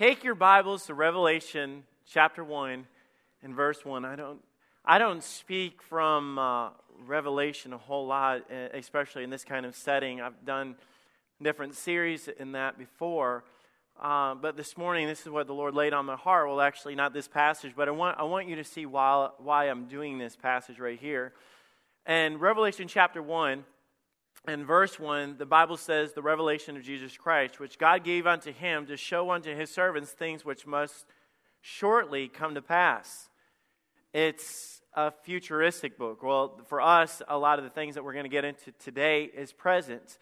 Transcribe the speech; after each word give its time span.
take 0.00 0.24
your 0.24 0.34
Bibles 0.34 0.86
to 0.86 0.94
Revelation 0.94 1.82
chapter 2.10 2.42
1 2.42 2.86
and 3.42 3.54
verse 3.54 3.84
1. 3.84 4.06
I 4.06 4.16
don't, 4.16 4.42
I 4.82 4.96
don't 4.96 5.22
speak 5.22 5.82
from 5.82 6.38
uh, 6.38 6.70
Revelation 7.06 7.74
a 7.74 7.76
whole 7.76 8.06
lot, 8.06 8.50
especially 8.50 9.24
in 9.24 9.28
this 9.28 9.44
kind 9.44 9.66
of 9.66 9.76
setting. 9.76 10.22
I've 10.22 10.46
done 10.46 10.76
different 11.42 11.74
series 11.74 12.28
in 12.28 12.52
that 12.52 12.78
before. 12.78 13.44
Uh, 14.00 14.36
but 14.36 14.56
this 14.56 14.78
morning, 14.78 15.06
this 15.06 15.20
is 15.20 15.28
what 15.28 15.46
the 15.46 15.52
Lord 15.52 15.74
laid 15.74 15.92
on 15.92 16.06
my 16.06 16.16
heart. 16.16 16.48
Well, 16.48 16.62
actually, 16.62 16.94
not 16.94 17.12
this 17.12 17.28
passage, 17.28 17.74
but 17.76 17.86
I 17.86 17.90
want, 17.90 18.18
I 18.18 18.22
want 18.22 18.48
you 18.48 18.56
to 18.56 18.64
see 18.64 18.86
why, 18.86 19.28
why 19.36 19.66
I'm 19.66 19.84
doing 19.84 20.16
this 20.16 20.34
passage 20.34 20.78
right 20.78 20.98
here. 20.98 21.34
And 22.06 22.40
Revelation 22.40 22.88
chapter 22.88 23.22
1 23.22 23.64
and 24.46 24.66
verse 24.66 24.98
1, 24.98 25.36
the 25.38 25.46
Bible 25.46 25.76
says, 25.76 26.12
The 26.12 26.22
revelation 26.22 26.76
of 26.76 26.82
Jesus 26.82 27.16
Christ, 27.16 27.60
which 27.60 27.78
God 27.78 28.04
gave 28.04 28.26
unto 28.26 28.52
him 28.52 28.86
to 28.86 28.96
show 28.96 29.30
unto 29.30 29.54
his 29.54 29.70
servants 29.70 30.12
things 30.12 30.44
which 30.44 30.66
must 30.66 31.06
shortly 31.60 32.28
come 32.28 32.54
to 32.54 32.62
pass. 32.62 33.28
It's 34.12 34.80
a 34.94 35.10
futuristic 35.10 35.98
book. 35.98 36.22
Well, 36.22 36.60
for 36.66 36.80
us, 36.80 37.22
a 37.28 37.38
lot 37.38 37.58
of 37.58 37.64
the 37.64 37.70
things 37.70 37.94
that 37.94 38.04
we're 38.04 38.12
going 38.12 38.24
to 38.24 38.30
get 38.30 38.44
into 38.44 38.72
today 38.72 39.24
is 39.24 39.52
present. 39.52 40.18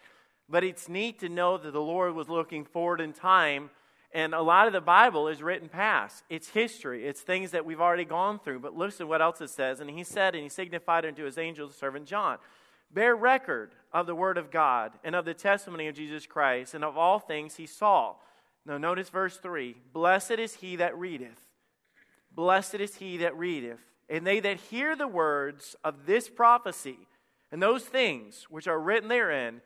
But 0.47 0.63
it's 0.63 0.89
neat 0.89 1.19
to 1.19 1.29
know 1.29 1.57
that 1.57 1.71
the 1.71 1.81
Lord 1.81 2.13
was 2.13 2.27
looking 2.27 2.65
forward 2.65 3.01
in 3.01 3.13
time, 3.13 3.69
and 4.13 4.33
a 4.33 4.41
lot 4.41 4.67
of 4.67 4.73
the 4.73 4.81
Bible 4.81 5.27
is 5.27 5.41
written 5.41 5.69
past. 5.69 6.23
It's 6.29 6.49
history, 6.49 7.07
it's 7.07 7.21
things 7.21 7.51
that 7.51 7.65
we've 7.65 7.81
already 7.81 8.05
gone 8.05 8.39
through. 8.39 8.59
But 8.59 8.75
listen 8.75 9.07
what 9.07 9.21
else 9.21 9.41
it 9.41 9.49
says. 9.49 9.79
And 9.79 9.89
he 9.89 10.03
said, 10.03 10.35
and 10.35 10.43
he 10.43 10.49
signified 10.49 11.05
unto 11.05 11.23
his 11.23 11.37
angel, 11.37 11.69
servant 11.69 12.05
John, 12.05 12.37
bear 12.91 13.15
record 13.15 13.73
of 13.91 14.07
the 14.07 14.15
word 14.15 14.37
of 14.37 14.51
God 14.51 14.93
and 15.03 15.15
of 15.15 15.25
the 15.25 15.33
testimony 15.33 15.87
of 15.87 15.95
Jesus 15.95 16.25
Christ 16.25 16.73
and 16.73 16.83
of 16.83 16.97
all 16.97 17.19
things 17.19 17.55
he 17.55 17.65
saw. 17.65 18.15
Now, 18.65 18.77
notice 18.77 19.09
verse 19.09 19.37
3 19.37 19.75
Blessed 19.93 20.31
is 20.31 20.55
he 20.55 20.75
that 20.77 20.97
readeth, 20.97 21.41
blessed 22.33 22.75
is 22.75 22.95
he 22.95 23.17
that 23.17 23.37
readeth, 23.37 23.79
and 24.09 24.25
they 24.25 24.39
that 24.39 24.57
hear 24.57 24.95
the 24.95 25.07
words 25.07 25.75
of 25.83 26.05
this 26.05 26.29
prophecy 26.29 26.97
and 27.51 27.61
those 27.61 27.83
things 27.83 28.45
which 28.49 28.67
are 28.67 28.79
written 28.79 29.09
therein, 29.09 29.61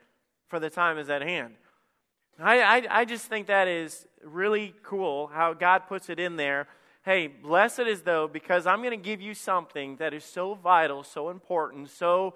for 0.47 0.59
the 0.59 0.69
time 0.69 0.97
is 0.97 1.09
at 1.09 1.21
hand. 1.21 1.55
I, 2.39 2.61
I, 2.61 3.01
I 3.01 3.05
just 3.05 3.25
think 3.27 3.47
that 3.47 3.67
is 3.67 4.07
really 4.23 4.73
cool 4.83 5.27
how 5.27 5.53
God 5.53 5.87
puts 5.87 6.09
it 6.09 6.19
in 6.19 6.35
there. 6.35 6.67
Hey, 7.03 7.27
blessed 7.27 7.81
is 7.81 8.01
though, 8.01 8.27
because 8.27 8.65
I'm 8.65 8.79
going 8.79 8.97
to 8.97 8.97
give 8.97 9.21
you 9.21 9.33
something 9.33 9.97
that 9.97 10.13
is 10.13 10.23
so 10.23 10.55
vital, 10.55 11.03
so 11.03 11.29
important, 11.29 11.89
so 11.89 12.35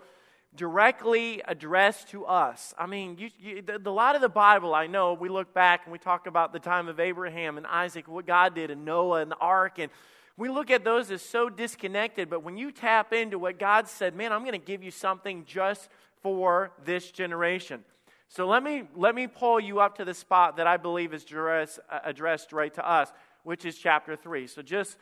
directly 0.56 1.42
addressed 1.48 2.10
to 2.10 2.26
us. 2.26 2.74
I 2.78 2.88
mean, 2.88 3.18
you, 3.20 3.30
you, 3.40 3.62
the, 3.62 3.80
the, 3.80 3.92
lot 3.92 4.16
of 4.16 4.22
the 4.22 4.30
Bible, 4.30 4.74
I 4.74 4.88
know, 4.88 5.14
we 5.14 5.30
look 5.30 5.54
back 5.54 5.82
and 5.86 5.92
we 5.92 6.00
talk 6.00 6.26
about 6.26 6.54
the 6.54 6.60
time 6.60 6.88
of 6.88 7.00
Abraham 7.00 7.58
and 7.58 7.68
Isaac, 7.68 8.08
what 8.08 8.26
God 8.26 8.56
did, 8.56 8.72
and 8.72 8.84
Noah 8.86 9.22
and 9.22 9.30
the 9.30 9.38
ark, 9.38 9.78
and 9.78 9.92
we 10.38 10.50
look 10.50 10.70
at 10.70 10.84
those 10.84 11.10
as 11.10 11.24
so 11.24 11.50
disconnected. 11.50 12.30
But 12.30 12.44
when 12.44 12.58
you 12.58 12.72
tap 12.72 13.12
into 13.12 13.40
what 13.40 13.58
God 13.58 13.88
said, 13.88 14.16
man, 14.16 14.32
I'm 14.32 14.42
going 14.42 14.52
to 14.52 14.60
give 14.60 14.84
you 14.84 14.92
something 14.92 15.44
just 15.46 15.90
for 16.22 16.72
this 16.86 17.12
generation. 17.12 17.84
So 18.30 18.48
let 18.48 18.62
me, 18.62 18.84
let 18.96 19.16
me 19.16 19.28
pull 19.28 19.60
you 19.60 19.80
up 19.80 19.98
to 19.98 20.06
the 20.06 20.14
spot 20.14 20.58
that 20.58 20.68
I 20.68 20.78
believe 20.78 21.14
is 21.14 21.24
address, 21.24 21.80
addressed 22.04 22.54
right 22.54 22.74
to 22.76 22.88
us, 22.88 23.12
which 23.44 23.66
is 23.66 23.78
chapter 23.78 24.16
3. 24.16 24.46
So 24.48 24.62
just 24.62 24.98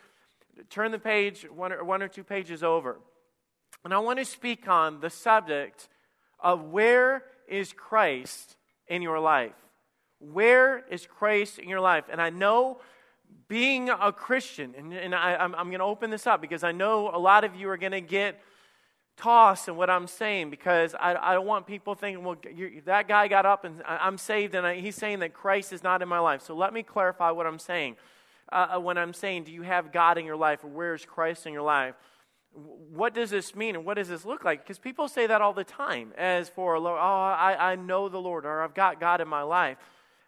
turn 0.70 0.90
the 0.90 0.98
page 0.98 1.46
one 1.50 1.72
or, 1.72 1.84
one 1.84 2.02
or 2.02 2.08
two 2.08 2.24
pages 2.24 2.62
over. 2.62 2.98
And 3.86 3.94
I 3.94 3.98
want 3.98 4.18
to 4.18 4.24
speak 4.24 4.66
on 4.66 4.98
the 4.98 5.10
subject 5.10 5.88
of 6.40 6.72
where 6.72 7.22
is 7.46 7.72
Christ 7.72 8.56
in 8.88 9.00
your 9.00 9.20
life? 9.20 9.54
Where 10.18 10.84
is 10.90 11.06
Christ 11.06 11.60
in 11.60 11.68
your 11.68 11.78
life? 11.78 12.06
And 12.10 12.20
I 12.20 12.30
know 12.30 12.80
being 13.46 13.88
a 13.88 14.10
Christian, 14.10 14.74
and, 14.76 14.92
and 14.92 15.14
I, 15.14 15.36
am 15.40 15.52
going 15.52 15.78
to 15.78 15.84
open 15.84 16.10
this 16.10 16.26
up 16.26 16.40
because 16.40 16.64
I 16.64 16.72
know 16.72 17.14
a 17.14 17.16
lot 17.20 17.44
of 17.44 17.54
you 17.54 17.68
are 17.68 17.76
going 17.76 17.92
to 17.92 18.00
get 18.00 18.40
tossed 19.16 19.68
in 19.68 19.76
what 19.76 19.88
I'm 19.88 20.08
saying 20.08 20.50
because 20.50 20.96
I, 20.98 21.14
I 21.14 21.34
don't 21.34 21.46
want 21.46 21.68
people 21.68 21.94
thinking, 21.94 22.24
well, 22.24 22.38
that 22.86 23.06
guy 23.06 23.28
got 23.28 23.46
up 23.46 23.64
and 23.64 23.84
I'm 23.86 24.18
saved, 24.18 24.56
and 24.56 24.66
I, 24.66 24.80
he's 24.80 24.96
saying 24.96 25.20
that 25.20 25.32
Christ 25.32 25.72
is 25.72 25.84
not 25.84 26.02
in 26.02 26.08
my 26.08 26.18
life. 26.18 26.42
So 26.42 26.56
let 26.56 26.74
me 26.74 26.82
clarify 26.82 27.30
what 27.30 27.46
I'm 27.46 27.60
saying. 27.60 27.94
Uh, 28.50 28.66
uh 28.74 28.80
when 28.80 28.98
I'm 28.98 29.14
saying, 29.14 29.44
do 29.44 29.52
you 29.52 29.62
have 29.62 29.92
God 29.92 30.18
in 30.18 30.24
your 30.24 30.34
life, 30.34 30.64
or 30.64 30.70
where 30.70 30.92
is 30.92 31.04
Christ 31.04 31.46
in 31.46 31.52
your 31.52 31.62
life? 31.62 31.94
What 32.56 33.12
does 33.14 33.30
this 33.30 33.54
mean 33.54 33.76
and 33.76 33.84
what 33.84 33.94
does 33.94 34.08
this 34.08 34.24
look 34.24 34.44
like? 34.44 34.62
Because 34.62 34.78
people 34.78 35.08
say 35.08 35.26
that 35.26 35.42
all 35.42 35.52
the 35.52 35.64
time 35.64 36.12
as 36.16 36.48
for, 36.48 36.76
oh, 36.76 36.84
I, 36.86 37.72
I 37.72 37.76
know 37.76 38.08
the 38.08 38.20
Lord 38.20 38.46
or 38.46 38.62
I've 38.62 38.74
got 38.74 38.98
God 38.98 39.20
in 39.20 39.28
my 39.28 39.42
life. 39.42 39.76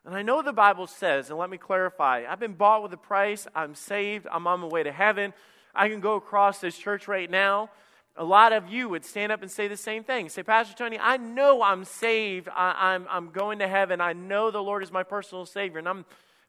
And 0.05 0.15
I 0.15 0.23
know 0.23 0.43
the 0.43 0.53
Bible 0.53 0.87
says, 0.87 1.31
and 1.31 1.39
let 1.39 1.51
me 1.51 1.59
clarify 1.59 2.25
I've 2.29 2.41
been 2.41 2.55
bought 2.55 2.83
with 2.83 2.93
a 2.93 2.99
price, 2.99 3.47
I'm 3.55 3.75
saved, 3.75 4.27
I'm 4.31 4.47
on 4.47 4.61
my 4.61 4.67
way 4.67 4.83
to 4.83 4.93
heaven. 4.93 5.33
I 5.75 5.89
can 5.89 6.01
go 6.01 6.15
across 6.15 6.59
this 6.61 6.77
church 6.77 7.09
right 7.09 7.31
now. 7.31 7.71
A 8.17 8.25
lot 8.25 8.53
of 8.53 8.69
you 8.69 8.89
would 8.89 9.05
stand 9.05 9.31
up 9.31 9.43
and 9.43 9.51
say 9.51 9.69
the 9.69 9.77
same 9.77 10.03
thing. 10.03 10.29
Say, 10.29 10.43
Pastor 10.43 10.75
Tony, 10.75 10.99
I 10.99 11.19
know 11.19 11.63
I'm 11.63 11.85
saved. 11.85 12.49
I, 12.49 12.95
I'm, 12.95 13.07
I'm 13.09 13.31
going 13.31 13.61
to 13.61 13.69
heaven. 13.69 14.01
I 14.01 14.13
know 14.13 14.51
the 14.51 14.63
Lord 14.63 14.83
is 14.83 14.91
my 14.91 15.05
personal 15.05 15.47
Savior. 15.47 15.79
And 15.79 15.89
I'm, 15.89 16.05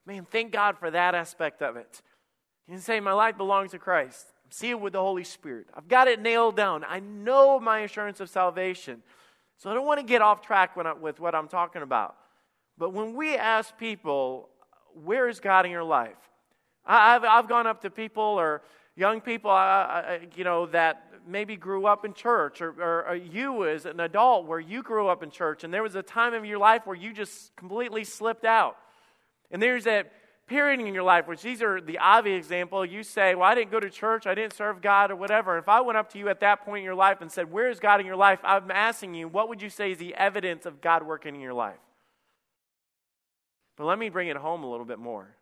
man, 0.06 0.26
thank 0.32 0.52
God 0.52 0.80
for 0.80 0.90
that 0.90 1.14
aspect 1.14 1.62
of 1.62 1.76
it. 1.76 2.02
You 2.68 2.74
can 2.74 2.82
say, 2.82 3.00
My 3.00 3.14
life 3.14 3.38
belongs 3.38 3.72
to 3.72 3.80
Christ. 3.80 4.26
I'm 4.50 4.54
sealed 4.54 4.82
with 4.82 4.94
the 4.94 5.00
Holy 5.00 5.24
Spirit. 5.24 5.68
I've 5.76 5.88
got 5.88 6.08
it 6.08 6.20
nailed 6.20 6.56
down. 6.56 6.84
I 6.84 7.02
know 7.02 7.60
my 7.60 7.82
assurance 7.82 8.20
of 8.20 8.32
salvation. 8.32 9.04
So 9.58 9.70
I 9.70 9.76
don't 9.76 9.86
want 9.86 10.00
to 10.00 10.06
get 10.06 10.24
off 10.24 10.42
track 10.42 10.72
I, 10.76 10.94
with 10.94 11.20
what 11.20 11.36
I'm 11.36 11.48
talking 11.48 11.84
about. 11.84 12.16
But 12.76 12.92
when 12.92 13.14
we 13.14 13.36
ask 13.36 13.78
people, 13.78 14.50
where 15.04 15.30
is 15.30 15.40
God 15.40 15.66
in 15.66 15.72
your 15.72 15.84
life? 15.84 16.18
I, 16.84 17.14
have 17.14 17.24
I've 17.24 17.48
gone 17.48 17.68
up 17.68 17.82
to 17.82 17.92
people 17.92 18.24
or 18.24 18.64
young 18.96 19.22
people, 19.22 19.52
you 20.36 20.44
know, 20.44 20.66
that 20.68 21.12
maybe 21.28 21.56
grew 21.56 21.86
up 21.86 22.04
in 22.04 22.16
church, 22.16 22.60
or, 22.60 22.72
or, 22.82 23.08
or, 23.10 23.16
you 23.16 23.68
as 23.68 23.86
an 23.86 24.00
adult 24.00 24.48
where 24.48 24.60
you 24.60 24.82
grew 24.82 25.10
up 25.10 25.22
in 25.22 25.30
church, 25.30 25.64
and 25.64 25.72
there 25.72 25.84
was 25.84 25.94
a 25.94 26.02
time 26.02 26.34
of 26.34 26.44
your 26.44 26.58
life 26.58 26.88
where 26.88 26.96
you 26.96 27.14
just 27.14 27.56
completely 27.56 28.04
slipped 28.04 28.46
out. 28.46 28.78
And 29.52 29.62
there's 29.62 29.84
that 29.84 30.12
period 30.50 30.80
in 30.80 30.94
your 30.94 31.04
life, 31.04 31.28
which 31.28 31.42
these 31.42 31.62
are 31.62 31.80
the 31.80 32.00
obvious 32.00 32.40
example, 32.40 32.86
you 32.86 33.04
say, 33.04 33.36
Well, 33.36 33.48
I 33.48 33.56
didn't 33.56 33.72
go 33.72 33.80
to 33.80 33.90
church, 33.90 34.28
I 34.28 34.36
didn't 34.36 34.54
serve 34.54 34.82
God, 34.82 35.12
or 35.12 35.16
whatever. 35.16 35.58
If 35.58 35.70
I 35.70 35.80
went 35.82 35.98
up 35.98 36.12
to 36.14 36.20
you 36.20 36.28
at 36.28 36.40
that 36.42 36.66
point 36.66 36.80
in 36.80 36.84
your 36.84 36.96
life 36.96 37.22
and 37.22 37.32
said, 37.32 37.52
Where 37.52 37.70
is 37.70 37.80
God 37.80 38.00
in 38.00 38.06
your 38.06 38.16
life? 38.16 38.40
I'm 38.44 38.72
asking 38.72 39.14
you, 39.14 39.28
what 39.28 39.48
would 39.48 39.62
you 39.62 39.70
say 39.70 39.92
is 39.92 39.98
the 39.98 40.16
evidence 40.16 40.66
of 40.66 40.82
God 40.82 41.04
working 41.04 41.36
in 41.36 41.42
your 41.42 41.54
life? 41.54 41.80
But 43.78 43.86
let 43.86 43.98
me 43.98 44.10
bring 44.10 44.28
it 44.28 44.36
home 44.36 44.64
a 44.64 44.70
little 44.70 44.86
bit 44.86 45.00
more. 45.00 45.36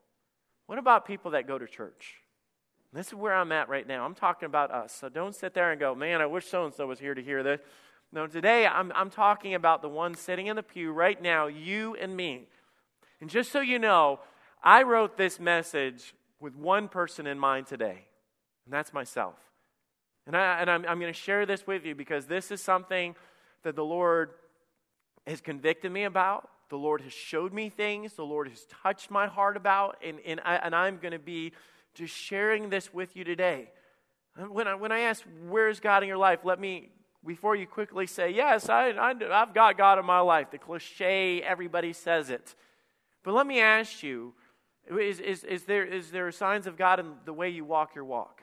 What 0.67 0.78
about 0.78 1.07
people 1.07 1.31
that 1.31 1.47
go 1.47 1.57
to 1.57 1.66
church? 1.66 2.16
This 2.94 3.07
is 3.07 3.16
where 3.16 3.34
I'm 3.34 3.51
at 3.51 3.69
right 3.69 3.88
now. 3.88 4.06
I'm 4.06 4.16
talking 4.16 4.46
about 4.46 4.72
us. 4.72 4.94
So 4.94 5.09
don't 5.09 5.35
sit 5.35 5.53
there 5.53 5.72
and 5.72 5.79
go, 5.79 5.96
man, 5.96 6.22
I 6.22 6.25
wish 6.25 6.46
so 6.46 6.66
and 6.66 6.73
so 6.73 6.85
was 6.88 7.00
here 7.00 7.13
to 7.13 7.22
hear 7.22 7.41
this. 7.44 7.62
No, 8.12 8.28
today 8.28 8.66
I'm, 8.66 8.91
I'm 8.96 9.09
talking 9.09 9.53
about 9.53 9.81
the 9.81 9.90
one 9.90 10.16
sitting 10.16 10.47
in 10.47 10.56
the 10.56 10.63
pew 10.63 10.91
right 10.91 11.22
now, 11.22 11.47
you 11.47 11.96
and 12.00 12.16
me. 12.16 12.47
And 13.19 13.29
just 13.29 13.51
so 13.51 13.59
you 13.59 13.79
know, 13.79 14.19
I 14.63 14.84
wrote 14.84 15.18
this 15.18 15.40
message 15.40 16.13
with 16.40 16.56
one 16.56 16.88
person 16.88 17.28
in 17.28 17.40
mind 17.40 17.68
today, 17.68 18.06
and 18.66 18.73
that's 18.73 18.94
myself. 18.94 19.35
And, 20.25 20.35
I, 20.35 20.59
and 20.59 20.69
I'm, 20.69 20.85
I'm 20.88 21.00
going 21.00 21.13
to 21.13 21.18
share 21.18 21.45
this 21.45 21.66
with 21.66 21.85
you 21.85 21.95
because 21.95 22.25
this 22.25 22.51
is 22.51 22.62
something 22.62 23.16
that 23.63 23.75
the 23.75 23.85
Lord 23.85 24.31
has 25.25 25.41
convicted 25.41 25.91
me 25.91 26.03
about. 26.03 26.50
The 26.69 26.78
Lord 26.78 27.01
has 27.01 27.13
showed 27.13 27.53
me 27.53 27.69
things. 27.69 28.13
The 28.13 28.25
Lord 28.25 28.50
has 28.50 28.66
touched 28.84 29.09
my 29.09 29.28
heart 29.28 29.56
about. 29.56 29.97
And, 30.06 30.19
and, 30.25 30.41
I, 30.44 30.56
and 30.56 30.75
I'm 30.75 30.97
going 30.97 31.13
to 31.13 31.19
be 31.19 31.53
just 31.94 32.13
sharing 32.13 32.69
this 32.69 32.94
with 32.94 33.16
you 33.16 33.23
today. 33.23 33.72
When 34.50 34.67
I, 34.67 34.75
when 34.75 34.91
I 34.91 35.00
ask, 35.00 35.23
where's 35.47 35.79
God 35.79 36.03
in 36.03 36.09
your 36.09 36.17
life? 36.17 36.40
Let 36.44 36.59
me, 36.59 36.90
before 37.25 37.56
you 37.56 37.66
quickly 37.66 38.06
say, 38.06 38.31
yes, 38.31 38.69
I, 38.69 38.90
I, 38.90 39.13
I've 39.31 39.53
got 39.53 39.78
God 39.78 39.97
in 39.97 40.06
my 40.06 40.19
life. 40.19 40.51
The 40.51 40.57
cliche, 40.57 41.41
everybody 41.41 41.94
says 41.94 42.29
it. 42.29 42.53
But 43.23 43.34
let 43.34 43.47
me 43.47 43.62
ask 43.62 44.03
you, 44.03 44.34
is, 44.89 45.19
is, 45.19 45.43
is, 45.43 45.63
there, 45.63 45.85
is 45.85 46.11
there 46.11 46.31
signs 46.31 46.67
of 46.67 46.78
God 46.78 46.99
in 46.99 47.13
the 47.25 47.34
way 47.34 47.49
you 47.49 47.66
walk 47.66 47.95
your 47.95 48.05
walk? 48.05 48.41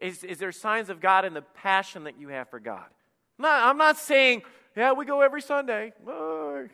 Is, 0.00 0.24
is 0.24 0.38
there 0.38 0.52
signs 0.52 0.90
of 0.90 1.00
God 1.00 1.24
in 1.24 1.34
the 1.34 1.42
passion 1.42 2.04
that 2.04 2.18
you 2.18 2.28
have 2.28 2.50
for 2.50 2.60
God? 2.60 2.86
I'm 3.38 3.42
not, 3.42 3.66
I'm 3.66 3.78
not 3.78 3.98
saying, 3.98 4.42
yeah, 4.76 4.92
we 4.92 5.06
go 5.06 5.22
every 5.22 5.40
Sunday. 5.40 5.94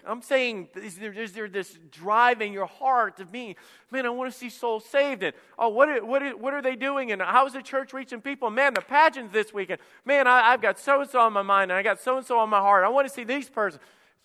I'm 0.05 0.23
saying, 0.23 0.71
is 0.75 0.97
there, 0.97 1.13
is 1.13 1.33
there 1.33 1.49
this 1.49 1.79
drive 1.93 2.43
in 2.43 2.53
your 2.53 2.67
heart 2.67 3.21
of 3.21 3.31
me, 3.33 3.55
man, 3.93 4.07
I 4.07 4.11
want 4.11 4.33
to 4.33 4.37
see 4.37 4.51
souls 4.51 4.85
saved? 4.85 5.23
And, 5.23 5.35
oh, 5.57 5.69
what 5.69 5.89
are, 5.89 6.05
what 6.05 6.21
are, 6.21 6.37
what 6.37 6.53
are 6.53 6.63
they 6.63 6.75
doing? 6.75 7.13
And 7.13 7.23
how's 7.23 7.53
the 7.53 7.63
church 7.63 7.93
reaching 7.93 8.21
people? 8.21 8.51
Man, 8.51 8.75
the 8.75 8.81
pageants 8.81 9.33
this 9.33 9.55
weekend. 9.55 9.81
Man, 10.05 10.27
I, 10.27 10.51
have 10.51 10.61
got 10.61 10.81
so 10.81 11.01
and 11.01 11.09
so 11.09 11.21
on 11.21 11.33
my 11.33 11.43
mind, 11.43 11.71
and 11.71 11.79
I 11.79 11.83
got 11.85 12.01
so 12.01 12.17
and 12.17 12.27
so 12.27 12.41
on 12.41 12.49
my 12.49 12.59
heart. 12.59 12.85
I 12.85 12.89
want 12.89 13.07
to 13.07 13.15
see 13.15 13.23
these 13.23 13.49
person. 13.49 13.79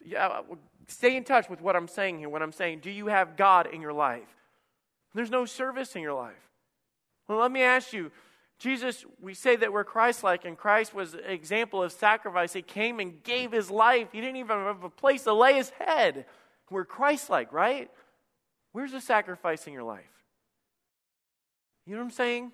Yeah, 0.03 0.41
stay 0.87 1.15
in 1.15 1.23
touch 1.23 1.49
with 1.49 1.61
what 1.61 1.75
I'm 1.75 1.87
saying 1.87 2.19
here 2.19 2.29
what 2.29 2.41
I'm 2.41 2.51
saying, 2.51 2.79
do 2.79 2.89
you 2.89 3.07
have 3.07 3.37
God 3.37 3.67
in 3.67 3.81
your 3.81 3.93
life? 3.93 4.27
There's 5.13 5.31
no 5.31 5.45
service 5.45 5.95
in 5.95 6.01
your 6.01 6.13
life. 6.13 6.35
Well, 7.27 7.39
let 7.39 7.51
me 7.51 7.61
ask 7.61 7.93
you 7.93 8.11
Jesus, 8.59 9.05
we 9.21 9.35
say 9.35 9.55
that 9.55 9.71
we're 9.71 9.83
Christ 9.83 10.23
like, 10.23 10.43
and 10.43 10.57
Christ 10.57 10.93
was 10.93 11.13
an 11.13 11.25
example 11.25 11.83
of 11.83 11.91
sacrifice. 11.91 12.53
He 12.53 12.63
came 12.63 12.99
and 12.99 13.21
gave 13.23 13.51
his 13.51 13.69
life. 13.69 14.07
He 14.11 14.19
didn't 14.19 14.37
even 14.37 14.57
have 14.57 14.83
a 14.83 14.89
place 14.89 15.23
to 15.23 15.33
lay 15.33 15.53
his 15.53 15.69
head. 15.69 16.25
We're 16.71 16.85
Christ 16.85 17.29
like, 17.29 17.53
right? 17.53 17.91
Where's 18.71 18.91
the 18.91 19.01
sacrifice 19.01 19.67
in 19.67 19.73
your 19.73 19.83
life? 19.83 20.05
You 21.85 21.93
know 21.93 21.99
what 21.99 22.05
I'm 22.05 22.11
saying? 22.11 22.51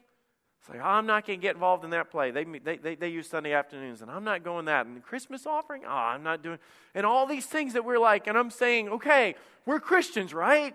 It's 0.64 0.70
like, 0.70 0.80
oh, 0.80 0.88
I'm 0.88 1.06
not 1.06 1.28
going 1.28 1.40
to 1.40 1.42
get 1.42 1.56
involved 1.56 1.84
in 1.84 1.90
that 1.90 2.10
play. 2.10 2.32
They, 2.32 2.46
they, 2.46 2.78
they, 2.78 2.96
they, 2.96 3.10
use 3.10 3.28
Sunday 3.28 3.52
afternoons, 3.52 4.02
and 4.02 4.10
I'm 4.10 4.24
not 4.24 4.46
going 4.46 4.64
that. 4.66 4.86
And 4.86 4.96
the 4.96 5.02
Christmas 5.02 5.46
offering, 5.46 5.82
oh, 5.86 5.90
I'm 5.92 6.24
not 6.24 6.42
doing. 6.42 6.58
And 6.96 7.06
all 7.06 7.26
these 7.26 7.46
things 7.46 7.74
that 7.74 7.84
we're 7.84 8.00
like, 8.00 8.28
and 8.28 8.38
I'm 8.38 8.50
saying, 8.50 8.88
okay, 8.88 9.36
we're 9.66 9.82
Christians, 9.82 10.34
right? 10.34 10.74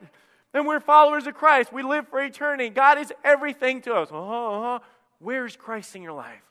And 0.52 0.66
we're 0.66 0.80
followers 0.80 1.26
of 1.26 1.36
Christ. 1.36 1.72
We 1.72 1.82
live 1.82 2.06
for 2.08 2.22
eternity. 2.22 2.68
God 2.68 2.98
is 2.98 3.14
everything 3.24 3.80
to 3.80 3.94
us. 3.94 4.08
Uh-huh, 4.08 4.18
uh-huh. 4.18 4.78
Oh, 4.82 4.84
where's 5.20 5.56
Christ 5.56 5.96
in 5.96 6.02
your 6.02 6.12
life? 6.12 6.42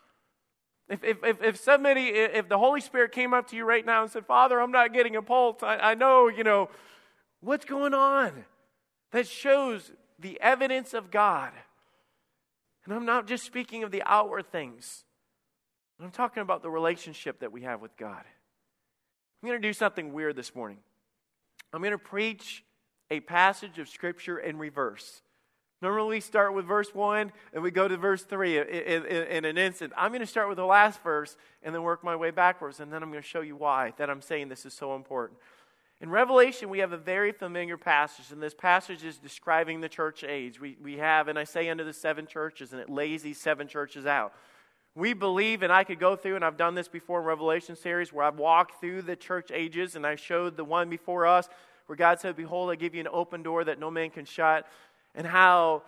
If, 0.90 1.04
if, 1.04 1.24
if, 1.24 1.44
if, 1.44 1.58
somebody, 1.60 2.08
if 2.08 2.50
the 2.50 2.58
Holy 2.58 2.82
Spirit 2.82 3.12
came 3.12 3.36
up 3.36 3.48
to 3.52 3.56
you 3.56 3.66
right 3.66 3.86
now 3.86 4.02
and 4.02 4.12
said, 4.12 4.26
Father, 4.26 4.60
I'm 4.60 4.72
not 4.72 4.94
getting 4.94 5.16
a 5.16 5.22
pulse, 5.22 5.62
I, 5.62 5.78
I 5.78 5.94
know, 5.94 6.28
you 6.28 6.44
know, 6.44 6.72
what's 7.42 7.66
going 7.66 7.94
on? 7.94 8.46
That 9.12 9.28
shows 9.28 9.92
the 10.18 10.42
evidence 10.42 10.96
of 10.96 11.12
God. 11.12 11.52
And 12.88 12.96
I'm 12.96 13.06
not 13.06 13.28
just 13.28 13.44
speaking 13.44 13.84
of 13.84 13.92
the 13.92 14.02
outward 14.06 14.50
things, 14.50 15.04
I'm 16.02 16.10
talking 16.10 16.42
about 16.42 16.64
the 16.64 16.70
relationship 16.70 17.42
that 17.42 17.52
we 17.52 17.64
have 17.64 17.82
with 17.82 17.98
God. 17.98 18.24
I'm 19.44 19.50
going 19.50 19.62
to 19.62 19.68
do 19.68 19.74
something 19.74 20.14
weird 20.14 20.38
this 20.38 20.56
morning. 20.56 20.78
I'm 21.74 21.82
going 21.82 21.92
to 21.92 21.98
preach 21.98 22.64
a 23.12 23.20
passage 23.20 23.78
of 23.78 23.90
Scripture 23.90 24.38
in 24.38 24.58
reverse. 24.58 25.22
Normally, 25.82 26.16
we 26.16 26.22
start 26.22 26.54
with 26.54 26.64
verse 26.66 26.96
1 26.96 27.34
and 27.54 27.62
we 27.62 27.72
go 27.72 27.90
to 27.90 27.98
verse 27.98 28.24
3 28.24 28.58
in, 28.58 28.68
in, 28.68 29.06
in, 29.06 29.46
an 29.46 29.58
instant. 29.58 29.92
I'm 29.98 30.12
going 30.12 30.22
to 30.22 30.26
start 30.26 30.48
with 30.48 30.56
the 30.56 30.66
last 30.66 31.04
verse 31.04 31.36
and 31.62 31.76
then 31.76 31.84
work 31.84 32.06
my 32.06 32.16
way 32.16 32.32
backwards, 32.32 32.80
and 32.80 32.92
then 32.92 33.04
I'm 33.04 33.12
going 33.12 33.22
to 33.22 33.28
show 33.28 33.42
you 33.42 33.58
why 33.58 33.94
that 33.98 34.10
I'm 34.10 34.22
saying 34.22 34.48
this 34.48 34.66
is 34.66 34.74
so 34.74 34.96
important. 34.96 35.40
In 36.00 36.12
Revelation, 36.12 36.70
we 36.70 36.80
have 36.80 36.92
a 36.92 36.98
very 36.98 37.32
familiar 37.32 37.76
passage, 37.76 38.32
and 38.32 38.42
this 38.42 38.54
passage 38.54 39.04
is 39.04 39.18
describing 39.18 39.82
the 39.82 39.90
church 39.90 40.24
age. 40.24 40.60
We, 40.60 40.78
we 40.82 40.98
have, 40.98 41.28
and 41.28 41.40
I 41.40 41.44
say 41.44 41.70
under 41.70 41.84
the 41.84 41.94
seven 41.94 42.28
churches, 42.28 42.72
and 42.72 42.80
it 42.80 42.88
lays 42.88 43.24
these 43.24 43.40
seven 43.40 43.68
churches 43.68 44.06
out. 44.06 44.34
We 44.94 45.14
believe, 45.14 45.64
and 45.64 45.74
I 45.74 45.84
could 45.84 46.00
go 46.00 46.16
through, 46.16 46.36
and 46.36 46.46
I've 46.46 46.58
done 46.58 46.76
this 46.76 46.88
before 46.88 47.20
in 47.20 47.26
Revelation 47.26 47.76
series, 47.76 48.14
where 48.14 48.26
I've 48.26 48.38
walked 48.38 48.80
through 48.80 49.04
the 49.04 49.16
church 49.16 49.50
ages, 49.52 49.96
and 49.96 50.06
I 50.06 50.16
showed 50.16 50.56
the 50.56 50.64
one 50.64 50.88
before 50.88 51.26
us, 51.26 51.50
where 51.88 51.96
God 51.96 52.20
said, 52.20 52.36
Behold, 52.36 52.70
I 52.70 52.76
give 52.76 52.94
you 52.94 53.02
an 53.02 53.08
open 53.12 53.42
door 53.42 53.64
that 53.64 53.80
no 53.80 53.90
man 53.90 54.12
can 54.12 54.26
shut, 54.26 54.68
and 55.16 55.26
how 55.26 55.82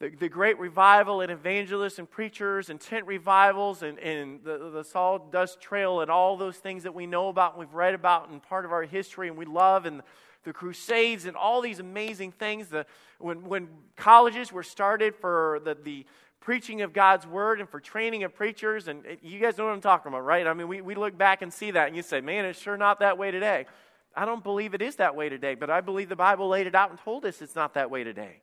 the, 0.00 0.08
the 0.08 0.28
great 0.28 0.58
revival 0.58 1.20
and 1.20 1.30
evangelists 1.30 1.98
and 1.98 2.10
preachers 2.10 2.68
and 2.68 2.80
tent 2.80 3.06
revivals 3.06 3.82
and, 3.82 3.98
and 3.98 4.42
the, 4.42 4.70
the 4.70 4.82
sawdust 4.82 5.60
trail 5.60 6.00
and 6.00 6.10
all 6.10 6.36
those 6.36 6.56
things 6.56 6.82
that 6.82 6.94
we 6.94 7.06
know 7.06 7.28
about 7.28 7.52
and 7.52 7.60
we've 7.60 7.74
read 7.74 7.94
about 7.94 8.28
and 8.28 8.42
part 8.42 8.64
of 8.64 8.72
our 8.72 8.82
history 8.82 9.28
and 9.28 9.36
we 9.36 9.44
love 9.44 9.86
and 9.86 10.02
the 10.42 10.52
crusades 10.52 11.24
and 11.24 11.36
all 11.36 11.60
these 11.60 11.78
amazing 11.78 12.32
things. 12.32 12.68
The, 12.68 12.86
when, 13.18 13.44
when 13.44 13.68
colleges 13.96 14.52
were 14.52 14.62
started 14.62 15.14
for 15.14 15.60
the, 15.64 15.76
the 15.82 16.04
preaching 16.40 16.82
of 16.82 16.92
God's 16.92 17.26
word 17.26 17.60
and 17.60 17.68
for 17.68 17.80
training 17.80 18.24
of 18.24 18.34
preachers, 18.34 18.88
and 18.88 19.02
you 19.22 19.40
guys 19.40 19.56
know 19.56 19.64
what 19.64 19.72
I'm 19.72 19.80
talking 19.80 20.10
about, 20.10 20.24
right? 20.24 20.46
I 20.46 20.52
mean, 20.52 20.68
we, 20.68 20.80
we 20.82 20.94
look 20.94 21.16
back 21.16 21.40
and 21.40 21.52
see 21.52 21.70
that 21.70 21.86
and 21.86 21.96
you 21.96 22.02
say, 22.02 22.20
man, 22.20 22.44
it's 22.44 22.60
sure 22.60 22.76
not 22.76 23.00
that 23.00 23.16
way 23.16 23.30
today. 23.30 23.66
I 24.14 24.24
don't 24.24 24.44
believe 24.44 24.74
it 24.74 24.82
is 24.82 24.96
that 24.96 25.16
way 25.16 25.28
today, 25.28 25.54
but 25.54 25.70
I 25.70 25.80
believe 25.80 26.08
the 26.08 26.16
Bible 26.16 26.48
laid 26.48 26.66
it 26.66 26.74
out 26.74 26.90
and 26.90 26.98
told 26.98 27.24
us 27.24 27.40
it's 27.40 27.56
not 27.56 27.74
that 27.74 27.90
way 27.90 28.04
today. 28.04 28.40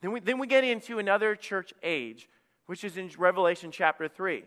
Then 0.00 0.12
we, 0.12 0.20
then 0.20 0.38
we 0.38 0.46
get 0.46 0.64
into 0.64 0.98
another 0.98 1.34
church 1.34 1.72
age, 1.82 2.28
which 2.66 2.84
is 2.84 2.96
in 2.96 3.10
Revelation 3.18 3.70
chapter 3.70 4.08
3. 4.08 4.44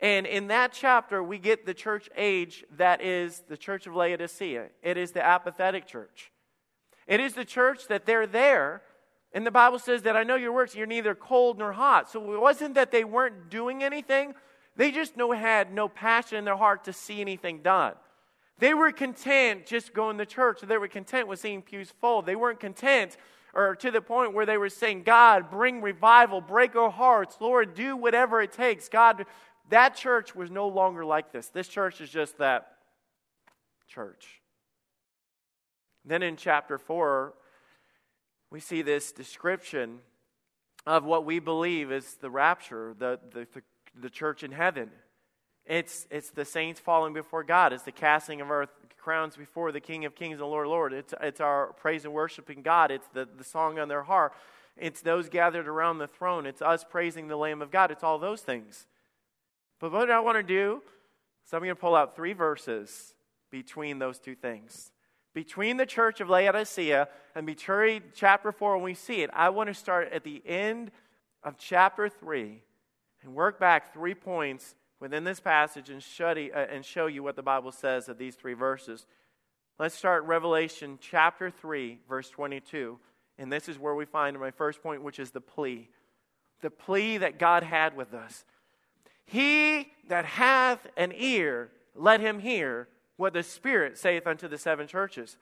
And 0.00 0.26
in 0.26 0.48
that 0.48 0.72
chapter, 0.72 1.22
we 1.22 1.38
get 1.38 1.66
the 1.66 1.74
church 1.74 2.08
age 2.16 2.64
that 2.76 3.02
is 3.02 3.42
the 3.48 3.56
church 3.56 3.86
of 3.86 3.94
Laodicea. 3.94 4.68
It 4.82 4.96
is 4.96 5.12
the 5.12 5.24
apathetic 5.24 5.86
church. 5.86 6.32
It 7.06 7.20
is 7.20 7.34
the 7.34 7.44
church 7.44 7.88
that 7.88 8.06
they're 8.06 8.26
there, 8.26 8.82
and 9.32 9.46
the 9.46 9.50
Bible 9.50 9.78
says 9.78 10.02
that 10.02 10.16
I 10.16 10.22
know 10.22 10.36
your 10.36 10.52
works, 10.52 10.74
you're 10.74 10.86
neither 10.86 11.14
cold 11.14 11.58
nor 11.58 11.72
hot. 11.72 12.10
So 12.10 12.32
it 12.32 12.40
wasn't 12.40 12.74
that 12.74 12.90
they 12.90 13.04
weren't 13.04 13.50
doing 13.50 13.82
anything, 13.82 14.34
they 14.76 14.90
just 14.90 15.16
no, 15.16 15.32
had 15.32 15.72
no 15.72 15.88
passion 15.88 16.38
in 16.38 16.44
their 16.44 16.56
heart 16.56 16.84
to 16.84 16.92
see 16.92 17.20
anything 17.20 17.60
done. 17.60 17.94
They 18.58 18.74
were 18.74 18.92
content 18.92 19.66
just 19.66 19.92
going 19.92 20.18
to 20.18 20.26
church. 20.26 20.60
They 20.60 20.78
were 20.78 20.88
content 20.88 21.28
with 21.28 21.40
seeing 21.40 21.62
pews 21.62 21.92
full. 22.00 22.22
They 22.22 22.36
weren't 22.36 22.60
content 22.60 23.16
or 23.54 23.74
to 23.76 23.90
the 23.90 24.00
point 24.00 24.34
where 24.34 24.46
they 24.46 24.56
were 24.56 24.68
saying, 24.68 25.02
God, 25.02 25.50
bring 25.50 25.82
revival, 25.82 26.40
break 26.40 26.76
our 26.76 26.90
hearts, 26.90 27.36
Lord, 27.40 27.74
do 27.74 27.96
whatever 27.96 28.40
it 28.40 28.52
takes. 28.52 28.88
God, 28.88 29.26
that 29.70 29.96
church 29.96 30.34
was 30.34 30.50
no 30.50 30.68
longer 30.68 31.04
like 31.04 31.32
this. 31.32 31.48
This 31.48 31.68
church 31.68 32.00
is 32.00 32.10
just 32.10 32.38
that 32.38 32.76
church. 33.88 34.40
Then 36.04 36.22
in 36.22 36.36
chapter 36.36 36.78
4, 36.78 37.34
we 38.50 38.60
see 38.60 38.82
this 38.82 39.12
description 39.12 40.00
of 40.86 41.04
what 41.04 41.24
we 41.24 41.38
believe 41.38 41.92
is 41.92 42.16
the 42.16 42.30
rapture, 42.30 42.94
the, 42.98 43.20
the, 43.32 43.46
the, 43.52 43.62
the 44.00 44.10
church 44.10 44.42
in 44.42 44.52
heaven. 44.52 44.90
It's, 45.66 46.06
it's 46.10 46.30
the 46.30 46.44
saints 46.44 46.80
falling 46.80 47.12
before 47.12 47.44
God. 47.44 47.72
It's 47.72 47.82
the 47.82 47.92
casting 47.92 48.40
of 48.40 48.50
our 48.50 48.66
crowns 49.00 49.36
before 49.36 49.72
the 49.72 49.80
King 49.80 50.04
of 50.04 50.14
Kings 50.14 50.40
and 50.40 50.48
Lord 50.48 50.66
of 50.66 50.70
Lords. 50.70 50.94
It's, 50.94 51.14
it's 51.20 51.40
our 51.40 51.72
praise 51.74 52.04
and 52.04 52.14
worshiping 52.14 52.62
God. 52.62 52.90
It's 52.90 53.08
the, 53.12 53.28
the 53.36 53.44
song 53.44 53.78
on 53.78 53.88
their 53.88 54.02
heart. 54.02 54.32
It's 54.76 55.02
those 55.02 55.28
gathered 55.28 55.68
around 55.68 55.98
the 55.98 56.06
throne. 56.06 56.46
It's 56.46 56.62
us 56.62 56.84
praising 56.84 57.28
the 57.28 57.36
Lamb 57.36 57.62
of 57.62 57.70
God. 57.70 57.90
It's 57.90 58.04
all 58.04 58.18
those 58.18 58.42
things. 58.42 58.86
But 59.80 59.92
what 59.92 60.10
I 60.10 60.20
want 60.20 60.36
to 60.36 60.42
do 60.42 60.82
is 61.46 61.52
I'm 61.52 61.60
going 61.60 61.70
to 61.70 61.74
pull 61.74 61.96
out 61.96 62.14
three 62.14 62.32
verses 62.32 63.14
between 63.50 63.98
those 63.98 64.18
two 64.18 64.34
things. 64.34 64.92
Between 65.34 65.76
the 65.76 65.86
church 65.86 66.20
of 66.20 66.28
Laodicea 66.28 67.08
and 67.34 67.46
between 67.46 68.02
chapter 68.14 68.52
4, 68.52 68.76
when 68.76 68.84
we 68.84 68.94
see 68.94 69.22
it, 69.22 69.30
I 69.32 69.50
want 69.50 69.68
to 69.68 69.74
start 69.74 70.12
at 70.12 70.24
the 70.24 70.42
end 70.44 70.90
of 71.42 71.56
chapter 71.56 72.08
3 72.08 72.62
and 73.22 73.34
work 73.34 73.60
back 73.60 73.92
three 73.92 74.14
points 74.14 74.74
within 75.00 75.24
this 75.24 75.40
passage 75.40 75.90
and, 75.90 76.02
study, 76.02 76.52
uh, 76.52 76.66
and 76.70 76.84
show 76.84 77.06
you 77.06 77.22
what 77.22 77.34
the 77.34 77.42
Bible 77.42 77.72
says 77.72 78.08
of 78.08 78.18
these 78.18 78.36
three 78.36 78.54
verses. 78.54 79.06
Let's 79.78 79.94
start 79.94 80.24
Revelation 80.24 80.98
chapter 81.00 81.50
3, 81.50 82.00
verse 82.08 82.28
22. 82.28 82.98
And 83.38 83.50
this 83.50 83.68
is 83.68 83.78
where 83.78 83.94
we 83.94 84.04
find 84.04 84.38
my 84.38 84.50
first 84.50 84.82
point, 84.82 85.02
which 85.02 85.18
is 85.18 85.30
the 85.30 85.40
plea. 85.40 85.88
The 86.60 86.70
plea 86.70 87.16
that 87.16 87.38
God 87.38 87.62
had 87.62 87.96
with 87.96 88.12
us. 88.12 88.44
He 89.24 89.92
that 90.08 90.26
hath 90.26 90.86
an 90.96 91.12
ear, 91.16 91.70
let 91.94 92.20
him 92.20 92.40
hear 92.40 92.88
what 93.16 93.32
the 93.32 93.42
Spirit 93.42 93.96
saith 93.96 94.26
unto 94.26 94.48
the 94.48 94.58
seven 94.58 94.86
churches. 94.86 95.38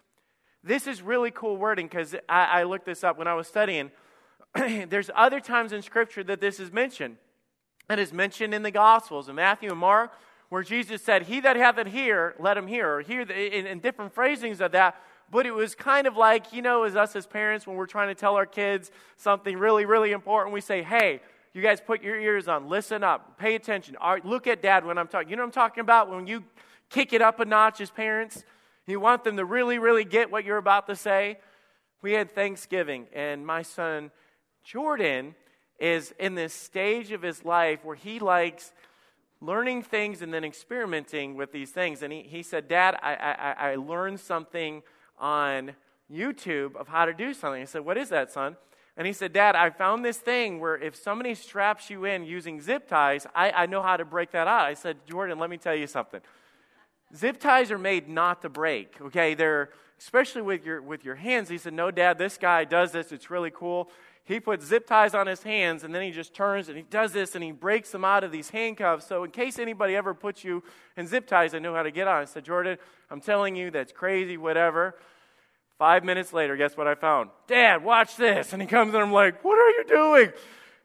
This 0.62 0.86
is 0.86 1.02
really 1.02 1.30
cool 1.30 1.56
wording 1.56 1.86
because 1.86 2.14
I, 2.28 2.60
I 2.60 2.62
looked 2.64 2.86
this 2.86 3.02
up 3.02 3.18
when 3.18 3.26
I 3.26 3.34
was 3.34 3.48
studying. 3.48 3.90
There's 4.54 5.10
other 5.14 5.40
times 5.40 5.72
in 5.72 5.82
Scripture 5.82 6.22
that 6.24 6.40
this 6.40 6.60
is 6.60 6.72
mentioned. 6.72 7.16
It 7.90 7.98
is 7.98 8.12
mentioned 8.12 8.52
in 8.52 8.62
the 8.62 8.70
Gospels, 8.70 9.28
in 9.28 9.36
Matthew 9.36 9.70
and 9.70 9.78
Mark, 9.78 10.12
where 10.50 10.62
Jesus 10.62 11.02
said, 11.02 11.22
He 11.22 11.40
that 11.40 11.56
hath 11.56 11.78
it 11.78 11.88
here, 11.88 12.34
let 12.38 12.56
him 12.56 12.66
hear, 12.66 12.96
or 12.96 13.00
hear 13.00 13.22
in, 13.22 13.66
in 13.66 13.80
different 13.80 14.12
phrasings 14.12 14.60
of 14.60 14.72
that. 14.72 15.00
But 15.30 15.46
it 15.46 15.54
was 15.54 15.74
kind 15.74 16.06
of 16.06 16.16
like, 16.16 16.52
you 16.52 16.62
know, 16.62 16.84
as 16.84 16.96
us 16.96 17.14
as 17.16 17.26
parents, 17.26 17.66
when 17.66 17.76
we're 17.76 17.86
trying 17.86 18.08
to 18.08 18.14
tell 18.14 18.36
our 18.36 18.46
kids 18.46 18.90
something 19.16 19.56
really, 19.56 19.84
really 19.84 20.12
important, 20.12 20.54
we 20.54 20.60
say, 20.60 20.82
Hey, 20.82 21.20
you 21.54 21.62
guys 21.62 21.80
put 21.80 22.02
your 22.02 22.18
ears 22.18 22.46
on, 22.46 22.68
listen 22.68 23.02
up, 23.02 23.38
pay 23.38 23.54
attention. 23.54 23.96
Right, 24.00 24.24
look 24.24 24.46
at 24.46 24.62
dad 24.62 24.84
when 24.84 24.98
I'm 24.98 25.08
talking. 25.08 25.30
You 25.30 25.36
know 25.36 25.42
what 25.42 25.48
I'm 25.48 25.52
talking 25.52 25.80
about? 25.80 26.10
When 26.10 26.26
you 26.26 26.44
kick 26.90 27.12
it 27.12 27.22
up 27.22 27.40
a 27.40 27.44
notch 27.44 27.80
as 27.80 27.90
parents, 27.90 28.44
you 28.86 29.00
want 29.00 29.24
them 29.24 29.36
to 29.36 29.44
really, 29.44 29.78
really 29.78 30.04
get 30.04 30.30
what 30.30 30.44
you're 30.44 30.58
about 30.58 30.86
to 30.86 30.96
say. 30.96 31.38
We 32.00 32.12
had 32.12 32.30
Thanksgiving, 32.30 33.06
and 33.12 33.46
my 33.46 33.62
son 33.62 34.10
Jordan 34.62 35.34
is 35.78 36.14
in 36.18 36.34
this 36.34 36.52
stage 36.52 37.12
of 37.12 37.22
his 37.22 37.44
life 37.44 37.84
where 37.84 37.96
he 37.96 38.18
likes 38.18 38.72
learning 39.40 39.82
things 39.82 40.22
and 40.22 40.34
then 40.34 40.44
experimenting 40.44 41.36
with 41.36 41.52
these 41.52 41.70
things. 41.70 42.02
And 42.02 42.12
he, 42.12 42.22
he 42.22 42.42
said, 42.42 42.68
Dad, 42.68 42.96
I, 43.02 43.14
I, 43.14 43.70
I 43.70 43.76
learned 43.76 44.20
something 44.20 44.82
on 45.18 45.72
YouTube 46.12 46.76
of 46.76 46.88
how 46.88 47.04
to 47.04 47.12
do 47.12 47.32
something. 47.32 47.62
I 47.62 47.66
said, 47.66 47.84
What 47.84 47.96
is 47.96 48.08
that, 48.08 48.32
son? 48.32 48.56
And 48.96 49.06
he 49.06 49.12
said, 49.12 49.32
Dad, 49.32 49.54
I 49.54 49.70
found 49.70 50.04
this 50.04 50.16
thing 50.16 50.58
where 50.58 50.76
if 50.76 50.96
somebody 50.96 51.36
straps 51.36 51.88
you 51.88 52.04
in 52.04 52.24
using 52.24 52.60
zip 52.60 52.88
ties, 52.88 53.28
I, 53.32 53.52
I 53.52 53.66
know 53.66 53.80
how 53.80 53.96
to 53.96 54.04
break 54.04 54.32
that 54.32 54.48
out. 54.48 54.62
I 54.62 54.74
said, 54.74 54.96
Jordan, 55.06 55.38
let 55.38 55.50
me 55.50 55.56
tell 55.56 55.74
you 55.74 55.86
something. 55.86 56.20
Zip 57.14 57.38
ties 57.38 57.70
are 57.70 57.78
made 57.78 58.08
not 58.08 58.42
to 58.42 58.48
break, 58.48 59.00
okay? 59.00 59.34
They're, 59.34 59.70
especially 60.00 60.42
with 60.42 60.66
your, 60.66 60.82
with 60.82 61.04
your 61.04 61.14
hands. 61.14 61.48
He 61.48 61.58
said, 61.58 61.74
No, 61.74 61.92
Dad, 61.92 62.18
this 62.18 62.36
guy 62.38 62.64
does 62.64 62.90
this. 62.90 63.12
It's 63.12 63.30
really 63.30 63.52
cool 63.54 63.88
he 64.28 64.40
puts 64.40 64.66
zip 64.66 64.86
ties 64.86 65.14
on 65.14 65.26
his 65.26 65.42
hands 65.42 65.84
and 65.84 65.94
then 65.94 66.02
he 66.02 66.10
just 66.10 66.34
turns 66.34 66.68
and 66.68 66.76
he 66.76 66.82
does 66.82 67.12
this 67.12 67.34
and 67.34 67.42
he 67.42 67.50
breaks 67.50 67.90
them 67.90 68.04
out 68.04 68.24
of 68.24 68.30
these 68.30 68.50
handcuffs. 68.50 69.06
So, 69.06 69.24
in 69.24 69.30
case 69.30 69.58
anybody 69.58 69.96
ever 69.96 70.12
puts 70.12 70.44
you 70.44 70.62
in 70.98 71.06
zip 71.06 71.26
ties, 71.26 71.54
I 71.54 71.60
know 71.60 71.74
how 71.74 71.82
to 71.82 71.90
get 71.90 72.06
on. 72.06 72.20
I 72.20 72.24
said, 72.26 72.44
Jordan, 72.44 72.76
I'm 73.10 73.22
telling 73.22 73.56
you, 73.56 73.70
that's 73.70 73.90
crazy, 73.90 74.36
whatever. 74.36 74.94
Five 75.78 76.04
minutes 76.04 76.34
later, 76.34 76.56
guess 76.56 76.76
what 76.76 76.86
I 76.86 76.94
found? 76.94 77.30
Dad, 77.46 77.82
watch 77.82 78.16
this. 78.16 78.52
And 78.52 78.60
he 78.60 78.68
comes 78.68 78.92
and 78.92 79.02
I'm 79.02 79.12
like, 79.12 79.42
What 79.42 79.58
are 79.58 79.70
you 79.70 79.84
doing? 79.88 80.26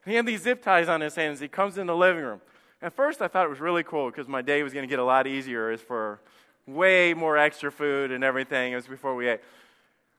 And 0.06 0.12
he 0.12 0.16
had 0.16 0.26
these 0.26 0.44
zip 0.44 0.64
ties 0.64 0.88
on 0.88 1.02
his 1.02 1.14
hands. 1.14 1.42
He 1.42 1.50
comes 1.50 1.78
in 1.78 1.88
the 1.88 1.96
living 1.96 2.24
room. 2.24 2.40
At 2.82 2.94
first, 2.94 3.22
I 3.22 3.28
thought 3.28 3.46
it 3.46 3.50
was 3.50 3.60
really 3.60 3.84
cool 3.84 4.10
because 4.10 4.30
my 4.30 4.42
day 4.42 4.64
was 4.64 4.72
going 4.72 4.88
to 4.88 4.90
get 4.90 5.00
a 5.00 5.04
lot 5.04 5.28
easier 5.28 5.70
as 5.70 5.82
for 5.82 6.22
way 6.66 7.14
more 7.14 7.38
extra 7.38 7.74
food 7.74 8.12
and 8.12 8.24
everything 8.24 8.72
It 8.72 8.78
was 8.78 8.88
before 8.88 9.16
we 9.16 9.28
ate. 9.28 9.42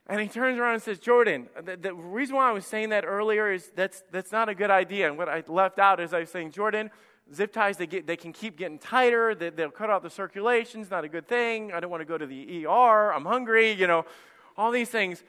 And 0.06 0.20
he 0.20 0.28
turns 0.28 0.58
around 0.58 0.74
and 0.74 0.82
says, 0.82 0.98
Jordan, 0.98 1.48
the, 1.62 1.76
the, 1.76 1.94
reason 1.94 2.36
why 2.36 2.48
I 2.48 2.52
was 2.52 2.66
saying 2.66 2.90
that 2.90 3.06
earlier 3.06 3.50
is 3.50 3.70
that's, 3.74 4.02
that's 4.10 4.32
not 4.32 4.50
a 4.50 4.54
good 4.54 4.70
idea. 4.70 5.08
And 5.08 5.16
what 5.16 5.30
I 5.30 5.42
left 5.48 5.78
out 5.78 5.98
is 5.98 6.12
I 6.12 6.20
was 6.20 6.30
saying, 6.30 6.50
Jordan, 6.50 6.90
zip 7.32 7.54
ties, 7.54 7.78
they, 7.78 7.86
get, 7.86 8.06
they 8.06 8.16
can 8.16 8.34
keep 8.34 8.58
getting 8.58 8.78
tighter. 8.78 9.34
They, 9.34 9.48
they'll 9.48 9.70
cut 9.70 9.88
off 9.88 10.02
the 10.02 10.10
circulation. 10.10 10.82
It's 10.82 10.90
not 10.90 11.04
a 11.04 11.08
good 11.08 11.26
thing. 11.26 11.72
I 11.72 11.80
don't 11.80 11.90
want 11.90 12.02
to 12.02 12.06
go 12.06 12.18
to 12.18 12.26
the 12.26 12.66
ER. 12.66 13.12
I'm 13.14 13.24
hungry, 13.24 13.72
you 13.72 13.86
know, 13.86 14.04
all 14.58 14.70
these 14.70 14.90
things. 14.90 15.24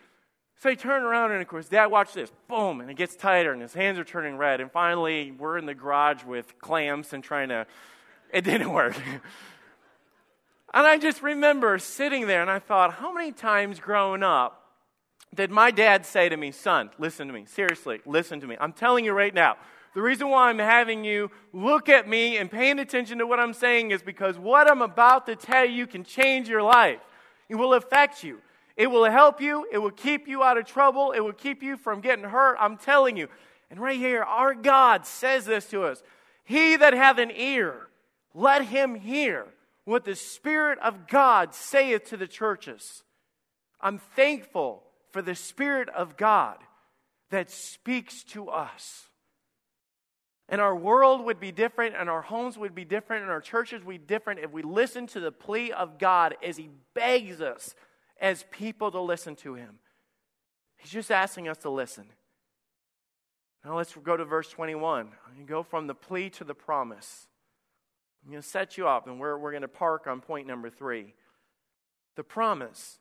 So 0.57 0.69
he 0.69 0.75
turned 0.75 1.05
around, 1.05 1.31
and 1.31 1.41
of 1.41 1.47
course, 1.47 1.69
Dad, 1.69 1.87
watch 1.87 2.13
this. 2.13 2.31
Boom, 2.49 2.81
and 2.81 2.89
it 2.89 2.97
gets 2.97 3.15
tighter, 3.15 3.53
and 3.53 3.61
his 3.61 3.73
hands 3.73 3.97
are 3.97 4.03
turning 4.03 4.35
red. 4.37 4.59
And 4.59 4.69
finally, 4.71 5.31
we're 5.31 5.57
in 5.57 5.65
the 5.65 5.73
garage 5.73 6.25
with 6.25 6.59
clamps 6.59 7.13
and 7.13 7.23
trying 7.23 7.49
to, 7.49 7.65
it 8.33 8.43
didn't 8.43 8.71
work. 8.71 8.95
and 10.73 10.87
I 10.87 10.97
just 10.97 11.21
remember 11.21 11.77
sitting 11.79 12.27
there, 12.27 12.41
and 12.41 12.49
I 12.51 12.59
thought, 12.59 12.95
how 12.95 13.13
many 13.13 13.31
times 13.31 13.79
growing 13.79 14.23
up 14.23 14.64
did 15.35 15.51
my 15.51 15.71
dad 15.71 16.05
say 16.05 16.29
to 16.29 16.37
me, 16.37 16.51
Son, 16.51 16.89
listen 16.97 17.27
to 17.27 17.33
me, 17.33 17.45
seriously, 17.45 18.01
listen 18.05 18.39
to 18.41 18.47
me. 18.47 18.55
I'm 18.59 18.73
telling 18.73 19.05
you 19.05 19.13
right 19.13 19.33
now, 19.33 19.57
the 19.93 20.01
reason 20.01 20.29
why 20.29 20.49
I'm 20.49 20.59
having 20.59 21.05
you 21.05 21.31
look 21.53 21.87
at 21.87 22.07
me 22.07 22.37
and 22.37 22.51
paying 22.51 22.79
attention 22.79 23.19
to 23.19 23.27
what 23.27 23.39
I'm 23.39 23.53
saying 23.53 23.91
is 23.91 24.01
because 24.01 24.37
what 24.37 24.69
I'm 24.69 24.81
about 24.81 25.25
to 25.27 25.35
tell 25.35 25.65
you 25.65 25.87
can 25.87 26.03
change 26.03 26.49
your 26.49 26.61
life. 26.61 26.99
It 27.47 27.55
will 27.55 27.73
affect 27.73 28.23
you. 28.23 28.41
It 28.75 28.87
will 28.87 29.05
help 29.05 29.39
you. 29.39 29.65
It 29.71 29.77
will 29.77 29.91
keep 29.91 30.27
you 30.27 30.43
out 30.43 30.57
of 30.57 30.65
trouble. 30.65 31.11
It 31.11 31.21
will 31.21 31.33
keep 31.33 31.63
you 31.63 31.77
from 31.77 32.01
getting 32.01 32.25
hurt. 32.25 32.57
I'm 32.59 32.77
telling 32.77 33.15
you. 33.15 33.29
And 33.69 33.79
right 33.79 33.97
here, 33.97 34.23
our 34.23 34.53
God 34.53 35.05
says 35.05 35.45
this 35.45 35.65
to 35.69 35.83
us 35.83 36.03
He 36.43 36.75
that 36.75 36.93
hath 36.93 37.17
an 37.17 37.31
ear, 37.31 37.87
let 38.33 38.65
him 38.65 38.95
hear 38.95 39.45
what 39.85 40.03
the 40.03 40.15
Spirit 40.15 40.77
of 40.79 41.07
God 41.07 41.55
saith 41.55 42.09
to 42.09 42.17
the 42.17 42.27
churches. 42.27 43.03
I'm 43.79 43.99
thankful 43.99 44.83
for 45.15 45.21
the 45.21 45.33
Spirit 45.33 45.87
of 45.95 46.17
God 46.17 46.57
that 47.31 47.49
speaks 47.49 48.21
to 48.25 48.49
us. 48.49 49.07
And 50.49 50.59
our 50.59 50.75
world 50.75 51.23
would 51.23 51.39
be 51.39 51.53
different, 51.53 51.95
and 51.97 52.09
our 52.09 52.21
homes 52.21 52.57
would 52.57 52.75
be 52.75 52.83
different, 52.83 53.21
and 53.21 53.31
our 53.31 53.39
churches 53.39 53.81
would 53.85 53.93
be 53.93 53.97
different 53.97 54.41
if 54.41 54.51
we 54.51 54.61
listen 54.61 55.07
to 55.07 55.21
the 55.21 55.31
plea 55.31 55.71
of 55.71 55.99
God 55.99 56.35
as 56.43 56.57
He 56.57 56.69
begs 56.93 57.39
us 57.39 57.75
as 58.19 58.43
people 58.51 58.91
to 58.91 58.99
listen 58.99 59.37
to 59.37 59.55
him. 59.55 59.79
He's 60.75 60.91
just 60.91 61.11
asking 61.11 61.47
us 61.47 61.59
to 61.59 61.69
listen. 61.69 62.07
Now 63.63 63.77
let's 63.77 63.95
go 63.95 64.17
to 64.17 64.25
verse 64.25 64.49
21. 64.49 65.11
You 65.39 65.45
go 65.45 65.63
from 65.63 65.87
the 65.87 65.95
plea 65.95 66.29
to 66.31 66.43
the 66.43 66.53
promise. 66.53 67.27
I'm 68.25 68.31
going 68.31 68.43
to 68.43 68.49
set 68.49 68.77
you 68.77 68.89
up, 68.89 69.07
and 69.07 69.17
we're, 69.17 69.37
we're 69.37 69.51
going 69.51 69.61
to 69.61 69.69
park 69.69 70.07
on 70.07 70.19
point 70.19 70.45
number 70.45 70.69
three. 70.69 71.13
The 72.17 72.23
promise. 72.25 72.99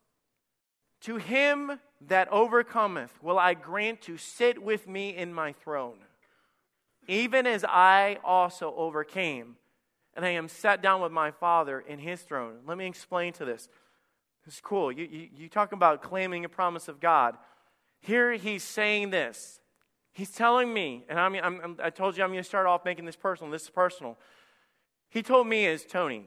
To 1.05 1.17
him 1.17 1.81
that 2.09 2.29
overcometh 2.33 3.23
will 3.23 3.39
I 3.39 3.53
grant 3.53 4.01
to 4.03 4.17
sit 4.17 4.63
with 4.63 4.89
me 4.89 5.15
in 5.15 5.35
my 5.35 5.53
throne, 5.53 5.99
even 7.07 7.47
as 7.47 7.63
I 7.63 8.19
also 8.25 8.75
overcame, 8.75 9.57
and 10.17 10.25
I 10.25 10.31
am 10.31 10.49
sat 10.49 10.81
down 10.81 11.03
with 11.03 11.13
my 11.13 11.31
Father 11.31 11.81
in 11.81 11.99
his 11.99 12.23
throne. 12.23 12.61
Let 12.67 12.79
me 12.79 12.87
explain 12.87 13.35
to 13.35 13.45
this. 13.45 13.69
It's 14.47 14.63
cool. 14.63 14.91
You, 14.91 15.05
you, 15.05 15.29
you 15.37 15.49
talk 15.51 15.73
about 15.73 16.03
claiming 16.03 16.47
a 16.47 16.49
promise 16.49 16.89
of 16.89 17.01
God. 17.01 17.37
Here 18.01 18.33
he's 18.33 18.63
saying 18.63 19.11
this. 19.11 19.61
He's 20.15 20.31
telling 20.31 20.73
me, 20.73 21.05
and 21.11 21.21
I'm, 21.21 21.35
I'm, 21.35 21.77
i 21.83 21.91
told 21.91 22.17
you 22.17 22.23
I'm 22.23 22.31
going 22.31 22.41
to 22.41 22.49
start 22.49 22.67
off 22.67 22.83
making 22.83 23.05
this 23.05 23.17
personal. 23.17 23.51
This 23.53 23.65
is 23.65 23.71
personal. 23.71 24.17
He 25.11 25.23
told 25.23 25.49
me, 25.49 25.67
as 25.67 25.85
Tony, 25.85 26.25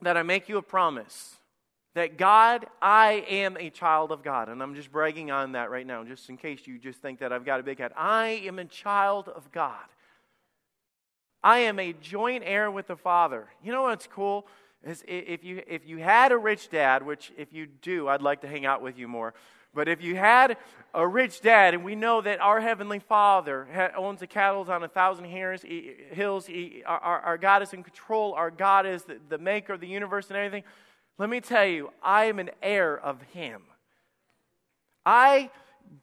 that 0.00 0.16
I 0.16 0.22
make 0.22 0.48
you 0.48 0.58
a 0.58 0.62
promise 0.62 1.39
that 2.00 2.16
God, 2.16 2.66
I 2.80 3.26
am 3.28 3.58
a 3.58 3.68
child 3.68 4.10
of 4.10 4.22
God. 4.22 4.48
And 4.48 4.62
I'm 4.62 4.74
just 4.74 4.90
bragging 4.90 5.30
on 5.30 5.52
that 5.52 5.70
right 5.70 5.86
now, 5.86 6.02
just 6.02 6.30
in 6.30 6.38
case 6.38 6.66
you 6.66 6.78
just 6.78 7.02
think 7.02 7.20
that 7.20 7.30
I've 7.30 7.44
got 7.44 7.60
a 7.60 7.62
big 7.62 7.78
head. 7.78 7.92
I 7.94 8.42
am 8.46 8.58
a 8.58 8.64
child 8.64 9.28
of 9.28 9.52
God. 9.52 9.84
I 11.42 11.58
am 11.58 11.78
a 11.78 11.92
joint 11.92 12.42
heir 12.46 12.70
with 12.70 12.86
the 12.86 12.96
Father. 12.96 13.48
You 13.62 13.72
know 13.72 13.82
what's 13.82 14.06
cool? 14.06 14.46
is 14.82 15.04
if 15.06 15.44
you, 15.44 15.62
if 15.66 15.86
you 15.86 15.98
had 15.98 16.32
a 16.32 16.38
rich 16.38 16.70
dad, 16.70 17.04
which 17.04 17.32
if 17.36 17.52
you 17.52 17.66
do, 17.66 18.08
I'd 18.08 18.22
like 18.22 18.40
to 18.40 18.48
hang 18.48 18.64
out 18.64 18.80
with 18.80 18.96
you 18.96 19.06
more. 19.06 19.34
But 19.74 19.86
if 19.86 20.02
you 20.02 20.16
had 20.16 20.56
a 20.94 21.06
rich 21.06 21.42
dad, 21.42 21.74
and 21.74 21.84
we 21.84 21.94
know 21.96 22.22
that 22.22 22.40
our 22.40 22.62
Heavenly 22.62 22.98
Father 22.98 23.92
owns 23.94 24.20
the 24.20 24.26
cattle 24.26 24.64
on 24.70 24.82
a 24.82 24.88
thousand 24.88 25.26
hills, 25.26 26.48
our, 26.86 27.38
God 27.38 27.62
is 27.62 27.74
in 27.74 27.82
control, 27.82 28.32
our 28.32 28.50
God 28.50 28.86
is 28.86 29.04
the 29.28 29.38
maker 29.38 29.74
of 29.74 29.80
the 29.80 29.86
universe 29.86 30.28
and 30.28 30.38
everything, 30.38 30.64
let 31.20 31.28
me 31.28 31.42
tell 31.42 31.66
you, 31.66 31.90
I 32.02 32.24
am 32.24 32.38
an 32.38 32.48
heir 32.62 32.98
of 32.98 33.20
Him. 33.34 33.60
I 35.04 35.50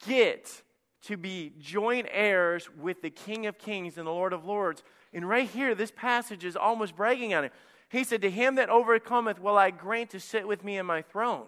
get 0.06 0.62
to 1.06 1.18
be 1.18 1.54
joint 1.60 2.08
heirs 2.12 2.70
with 2.80 3.02
the 3.02 3.10
King 3.10 3.48
of 3.48 3.58
Kings 3.58 3.98
and 3.98 4.06
the 4.06 4.12
Lord 4.12 4.32
of 4.32 4.46
Lords. 4.46 4.84
And 5.12 5.28
right 5.28 5.50
here, 5.50 5.74
this 5.74 5.90
passage 5.90 6.46
is 6.46 6.56
almost 6.56 6.96
bragging 6.96 7.34
on 7.34 7.46
it. 7.46 7.54
He 7.90 8.04
said, 8.04 8.22
To 8.22 8.30
him 8.30 8.56
that 8.56 8.70
overcometh 8.70 9.40
will 9.40 9.58
I 9.58 9.72
grant 9.72 10.12
to 10.12 10.20
sit 10.20 10.48
with 10.48 10.64
me 10.64 10.78
in 10.78 10.86
my 10.86 11.02
throne. 11.02 11.48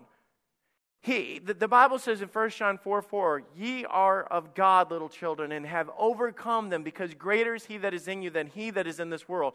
He, 1.01 1.37
the, 1.37 1.53
the 1.53 1.67
Bible 1.67 1.99
says 1.99 2.23
in 2.23 2.27
1 2.27 2.49
John 2.49 2.79
4 2.79 3.03
4, 3.03 3.43
Ye 3.55 3.85
are 3.85 4.23
of 4.23 4.55
God, 4.55 4.89
little 4.89 5.09
children, 5.09 5.51
and 5.51 5.67
have 5.67 5.91
overcome 5.95 6.69
them, 6.69 6.81
because 6.81 7.13
greater 7.13 7.53
is 7.53 7.65
he 7.65 7.77
that 7.77 7.93
is 7.93 8.07
in 8.07 8.23
you 8.23 8.31
than 8.31 8.47
he 8.47 8.71
that 8.71 8.87
is 8.87 8.99
in 8.99 9.11
this 9.11 9.29
world. 9.29 9.53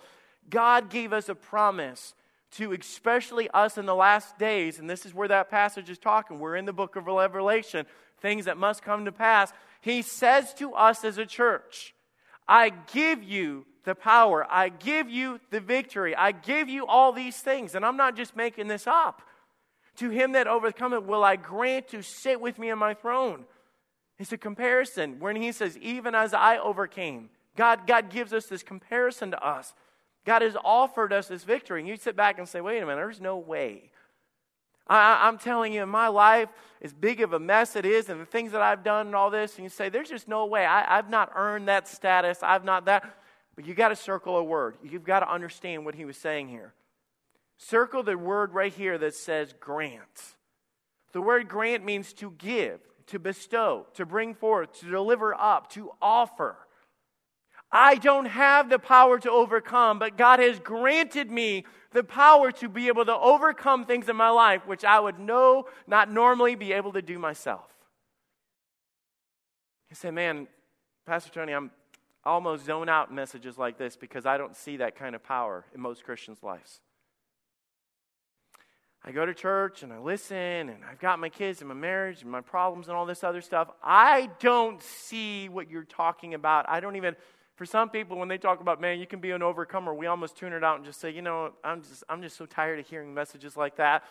God 0.48 0.88
gave 0.88 1.12
us 1.12 1.28
a 1.28 1.34
promise 1.34 2.14
to 2.56 2.72
especially 2.72 3.48
us 3.50 3.78
in 3.78 3.86
the 3.86 3.94
last 3.94 4.38
days, 4.38 4.78
and 4.78 4.88
this 4.88 5.04
is 5.04 5.14
where 5.14 5.28
that 5.28 5.50
passage 5.50 5.90
is 5.90 5.98
talking. 5.98 6.38
We're 6.38 6.56
in 6.56 6.64
the 6.64 6.72
book 6.72 6.96
of 6.96 7.06
Revelation, 7.06 7.86
things 8.20 8.44
that 8.44 8.56
must 8.56 8.82
come 8.82 9.04
to 9.04 9.12
pass. 9.12 9.52
He 9.80 10.02
says 10.02 10.54
to 10.54 10.72
us 10.74 11.04
as 11.04 11.18
a 11.18 11.26
church, 11.26 11.94
I 12.46 12.70
give 12.70 13.22
you 13.22 13.66
the 13.84 13.94
power. 13.94 14.46
I 14.48 14.68
give 14.68 15.10
you 15.10 15.40
the 15.50 15.60
victory. 15.60 16.14
I 16.14 16.32
give 16.32 16.68
you 16.68 16.86
all 16.86 17.12
these 17.12 17.36
things. 17.36 17.74
And 17.74 17.84
I'm 17.84 17.96
not 17.96 18.16
just 18.16 18.36
making 18.36 18.68
this 18.68 18.86
up. 18.86 19.22
To 19.96 20.10
him 20.10 20.32
that 20.32 20.46
overcometh 20.46 21.04
will 21.04 21.22
I 21.22 21.36
grant 21.36 21.88
to 21.88 22.02
sit 22.02 22.40
with 22.40 22.58
me 22.58 22.70
on 22.70 22.78
my 22.78 22.94
throne. 22.94 23.44
It's 24.18 24.32
a 24.32 24.38
comparison 24.38 25.20
when 25.20 25.36
he 25.36 25.52
says, 25.52 25.76
even 25.78 26.14
as 26.14 26.34
I 26.34 26.58
overcame. 26.58 27.30
God, 27.56 27.86
God 27.86 28.10
gives 28.10 28.32
us 28.32 28.46
this 28.46 28.62
comparison 28.62 29.30
to 29.30 29.46
us. 29.46 29.74
God 30.24 30.42
has 30.42 30.56
offered 30.64 31.12
us 31.12 31.28
this 31.28 31.44
victory. 31.44 31.80
And 31.80 31.88
you 31.88 31.96
sit 31.96 32.16
back 32.16 32.38
and 32.38 32.48
say, 32.48 32.60
wait 32.60 32.78
a 32.78 32.86
minute, 32.86 32.96
there's 32.96 33.20
no 33.20 33.38
way. 33.38 33.90
I, 34.86 35.28
am 35.28 35.38
telling 35.38 35.72
you, 35.72 35.82
in 35.82 35.88
my 35.88 36.08
life, 36.08 36.50
as 36.82 36.92
big 36.92 37.22
of 37.22 37.32
a 37.32 37.38
mess 37.38 37.74
it 37.74 37.86
is, 37.86 38.10
and 38.10 38.20
the 38.20 38.26
things 38.26 38.52
that 38.52 38.60
I've 38.60 38.84
done 38.84 39.06
and 39.06 39.16
all 39.16 39.30
this, 39.30 39.56
and 39.56 39.64
you 39.64 39.70
say, 39.70 39.88
there's 39.88 40.10
just 40.10 40.28
no 40.28 40.44
way. 40.44 40.66
I, 40.66 40.98
I've 40.98 41.08
not 41.08 41.32
earned 41.34 41.68
that 41.68 41.88
status. 41.88 42.38
I've 42.42 42.64
not 42.64 42.84
that. 42.84 43.18
But 43.56 43.66
you 43.66 43.74
got 43.74 43.88
to 43.88 43.96
circle 43.96 44.36
a 44.36 44.44
word. 44.44 44.76
You've 44.82 45.04
got 45.04 45.20
to 45.20 45.32
understand 45.32 45.84
what 45.84 45.94
he 45.94 46.04
was 46.04 46.16
saying 46.16 46.48
here. 46.48 46.74
Circle 47.56 48.02
the 48.02 48.18
word 48.18 48.52
right 48.52 48.72
here 48.72 48.98
that 48.98 49.14
says 49.14 49.54
grant. 49.58 50.34
The 51.12 51.22
word 51.22 51.48
grant 51.48 51.84
means 51.84 52.12
to 52.14 52.32
give, 52.32 52.80
to 53.06 53.18
bestow, 53.18 53.86
to 53.94 54.04
bring 54.04 54.34
forth, 54.34 54.80
to 54.80 54.90
deliver 54.90 55.34
up, 55.34 55.70
to 55.70 55.92
offer. 56.02 56.56
I 57.70 57.96
don't 57.96 58.26
have 58.26 58.70
the 58.70 58.78
power 58.78 59.18
to 59.18 59.30
overcome, 59.30 59.98
but 59.98 60.16
God 60.16 60.38
has 60.38 60.60
granted 60.60 61.30
me 61.30 61.64
the 61.92 62.04
power 62.04 62.52
to 62.52 62.68
be 62.68 62.88
able 62.88 63.04
to 63.04 63.14
overcome 63.14 63.84
things 63.84 64.08
in 64.08 64.16
my 64.16 64.30
life 64.30 64.66
which 64.66 64.84
I 64.84 65.00
would 65.00 65.18
know 65.18 65.66
not 65.86 66.10
normally 66.10 66.54
be 66.54 66.72
able 66.72 66.92
to 66.92 67.02
do 67.02 67.18
myself. 67.18 67.66
You 69.90 69.96
say, 69.96 70.10
man, 70.10 70.48
Pastor 71.06 71.30
Tony, 71.30 71.52
I'm, 71.52 71.70
almost 72.24 72.64
zone 72.64 72.88
out 72.88 73.12
messages 73.12 73.58
like 73.58 73.78
this 73.78 73.96
because 73.96 74.26
I 74.26 74.38
don't 74.38 74.56
see 74.56 74.78
that 74.78 74.96
kind 74.96 75.14
of 75.14 75.22
power 75.22 75.64
in 75.74 75.80
most 75.80 76.04
Christians' 76.04 76.42
lives. 76.42 76.80
I 79.06 79.12
go 79.12 79.26
to 79.26 79.34
church 79.34 79.82
and 79.82 79.92
I 79.92 79.98
listen, 79.98 80.36
and 80.36 80.78
I've 80.90 80.98
got 80.98 81.18
my 81.18 81.28
kids 81.28 81.60
and 81.60 81.68
my 81.68 81.74
marriage 81.74 82.22
and 82.22 82.30
my 82.30 82.40
problems 82.40 82.88
and 82.88 82.96
all 82.96 83.04
this 83.04 83.22
other 83.22 83.42
stuff. 83.42 83.68
I 83.82 84.30
don't 84.40 84.82
see 84.82 85.50
what 85.50 85.70
you're 85.70 85.84
talking 85.84 86.32
about. 86.32 86.64
I 86.68 86.80
don't 86.80 86.96
even, 86.96 87.14
for 87.56 87.66
some 87.66 87.88
people, 87.88 88.18
when 88.18 88.28
they 88.28 88.38
talk 88.38 88.60
about, 88.60 88.80
man, 88.80 88.98
you 88.98 89.06
can 89.06 89.20
be 89.20 89.30
an 89.30 89.42
overcomer, 89.42 89.94
we 89.94 90.06
almost 90.06 90.36
tune 90.36 90.52
it 90.52 90.64
out 90.64 90.76
and 90.76 90.84
just 90.84 91.00
say, 91.00 91.10
you 91.10 91.22
know, 91.22 91.52
I'm 91.62 91.82
just, 91.82 92.02
I'm 92.08 92.20
just 92.20 92.36
so 92.36 92.46
tired 92.46 92.80
of 92.80 92.88
hearing 92.88 93.14
messages 93.14 93.56
like 93.56 93.76
that. 93.76 94.04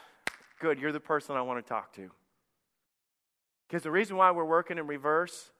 Good, 0.59 0.79
you're 0.79 0.93
the 0.93 0.99
person 0.99 1.35
I 1.35 1.41
want 1.41 1.63
to 1.63 1.67
talk 1.67 1.93
to. 1.95 2.09
Because 3.67 3.83
the 3.83 3.91
reason 3.91 4.15
why 4.15 4.31
we're 4.31 4.45
working 4.45 4.77
in 4.77 4.87
reverse 4.87 5.51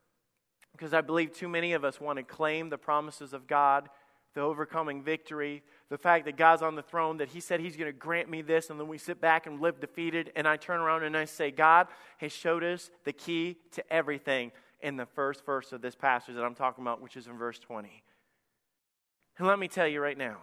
because 0.73 0.93
I 0.93 1.01
believe 1.01 1.33
too 1.33 1.47
many 1.47 1.73
of 1.73 1.83
us 1.85 2.01
want 2.01 2.17
to 2.17 2.23
claim 2.23 2.69
the 2.69 2.77
promises 2.77 3.31
of 3.33 3.47
God, 3.47 3.89
the 4.33 4.41
overcoming 4.41 5.03
victory, 5.03 5.61
the 5.89 5.97
fact 5.97 6.25
that 6.25 6.35
God's 6.35 6.63
on 6.63 6.75
the 6.75 6.81
throne, 6.81 7.17
that 7.17 7.29
He 7.29 7.39
said 7.39 7.59
He's 7.59 7.77
going 7.77 7.91
to 7.91 7.97
grant 7.97 8.29
me 8.29 8.41
this, 8.41 8.69
and 8.69 8.79
then 8.79 8.87
we 8.87 8.97
sit 8.97 9.21
back 9.21 9.45
and 9.45 9.61
live 9.61 9.79
defeated. 9.79 10.31
And 10.35 10.47
I 10.47 10.57
turn 10.57 10.81
around 10.81 11.03
and 11.03 11.15
I 11.15 11.25
say, 11.25 11.51
God 11.51 11.87
has 12.17 12.31
showed 12.31 12.63
us 12.63 12.89
the 13.05 13.13
key 13.13 13.57
to 13.73 13.93
everything 13.93 14.51
in 14.83 14.97
the 14.97 15.05
first 15.05 15.45
verse 15.45 15.71
of 15.71 15.81
this 15.81 15.95
passage 15.95 16.35
that 16.35 16.43
I'm 16.43 16.53
talking 16.53 16.83
about, 16.83 17.01
which 17.01 17.17
is 17.17 17.25
in 17.27 17.37
verse 17.37 17.57
20. 17.57 18.03
And 19.39 19.47
let 19.47 19.57
me 19.57 19.67
tell 19.67 19.87
you 19.87 20.01
right 20.01 20.17
now 20.17 20.37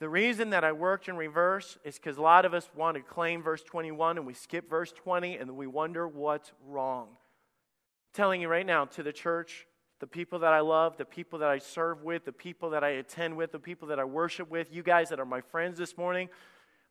The 0.00 0.08
reason 0.08 0.50
that 0.50 0.64
I 0.64 0.72
worked 0.72 1.08
in 1.08 1.16
reverse 1.16 1.78
is 1.84 1.96
because 1.96 2.18
a 2.18 2.22
lot 2.22 2.44
of 2.44 2.52
us 2.52 2.68
want 2.74 2.96
to 2.96 3.02
claim 3.02 3.42
verse 3.42 3.62
21 3.62 4.18
and 4.18 4.26
we 4.26 4.34
skip 4.34 4.68
verse 4.68 4.92
20 4.92 5.36
and 5.36 5.56
we 5.56 5.66
wonder 5.66 6.06
what's 6.06 6.52
wrong. 6.66 7.06
I'm 7.08 8.12
telling 8.12 8.42
you 8.42 8.48
right 8.48 8.66
now, 8.66 8.84
to 8.84 9.02
the 9.02 9.12
church, 9.12 9.66
the 10.00 10.06
people 10.06 10.40
that 10.40 10.52
I 10.52 10.60
love, 10.60 10.98
the 10.98 11.06
people 11.06 11.38
that 11.38 11.48
I 11.48 11.58
serve 11.58 12.02
with, 12.02 12.26
the 12.26 12.32
people 12.32 12.70
that 12.70 12.84
I 12.84 12.90
attend 12.90 13.36
with, 13.36 13.52
the 13.52 13.58
people 13.58 13.88
that 13.88 13.98
I 13.98 14.04
worship 14.04 14.50
with, 14.50 14.68
you 14.70 14.82
guys 14.82 15.08
that 15.08 15.20
are 15.20 15.24
my 15.24 15.40
friends 15.40 15.78
this 15.78 15.96
morning, 15.96 16.28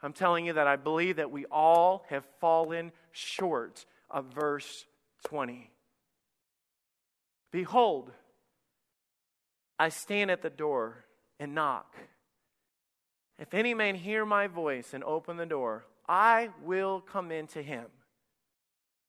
I'm 0.02 0.14
telling 0.14 0.46
you 0.46 0.54
that 0.54 0.68
I 0.68 0.76
believe 0.76 1.18
that 1.18 1.30
we 1.30 1.46
all 1.46 2.06
have 2.10 2.26
fallen 2.40 2.92
short 3.12 3.86
of 4.10 4.26
verse 4.34 4.86
20. 5.26 5.72
Behold, 7.56 8.12
I 9.80 9.88
stand 9.88 10.30
at 10.30 10.42
the 10.42 10.50
door 10.50 11.06
and 11.40 11.56
knock. 11.56 11.96
If 13.40 13.54
any 13.54 13.74
man 13.74 13.96
hear 13.96 14.26
my 14.26 14.48
voice 14.48 14.94
and 14.94 15.02
open 15.06 15.38
the 15.38 15.46
door, 15.46 15.86
I 16.06 16.50
will 16.66 17.00
come 17.00 17.32
in 17.32 17.48
to 17.48 17.64
him 17.64 17.86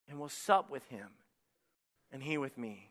and 0.09 0.21
will 0.21 0.29
sup 0.29 0.71
with 0.71 0.87
him, 0.87 1.09
and 2.13 2.23
he 2.23 2.39
with 2.39 2.57
me. 2.57 2.91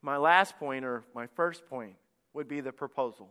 My 0.00 0.16
last 0.16 0.58
point, 0.58 0.86
or 0.86 1.04
my 1.14 1.26
first 1.26 1.66
point, 1.68 1.96
would 2.32 2.48
be 2.48 2.62
the 2.62 2.72
proposal. 2.72 3.28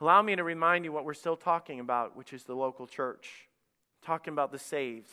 Allow 0.00 0.22
me 0.22 0.34
to 0.34 0.42
remind 0.42 0.84
you 0.84 0.90
what 0.90 1.04
we're 1.04 1.14
still 1.14 1.36
talking 1.36 1.78
about, 1.78 2.16
which 2.16 2.32
is 2.32 2.42
the 2.42 2.56
local 2.56 2.88
church, 2.88 3.48
talking 4.04 4.32
about 4.32 4.50
the 4.50 4.58
saved. 4.58 5.10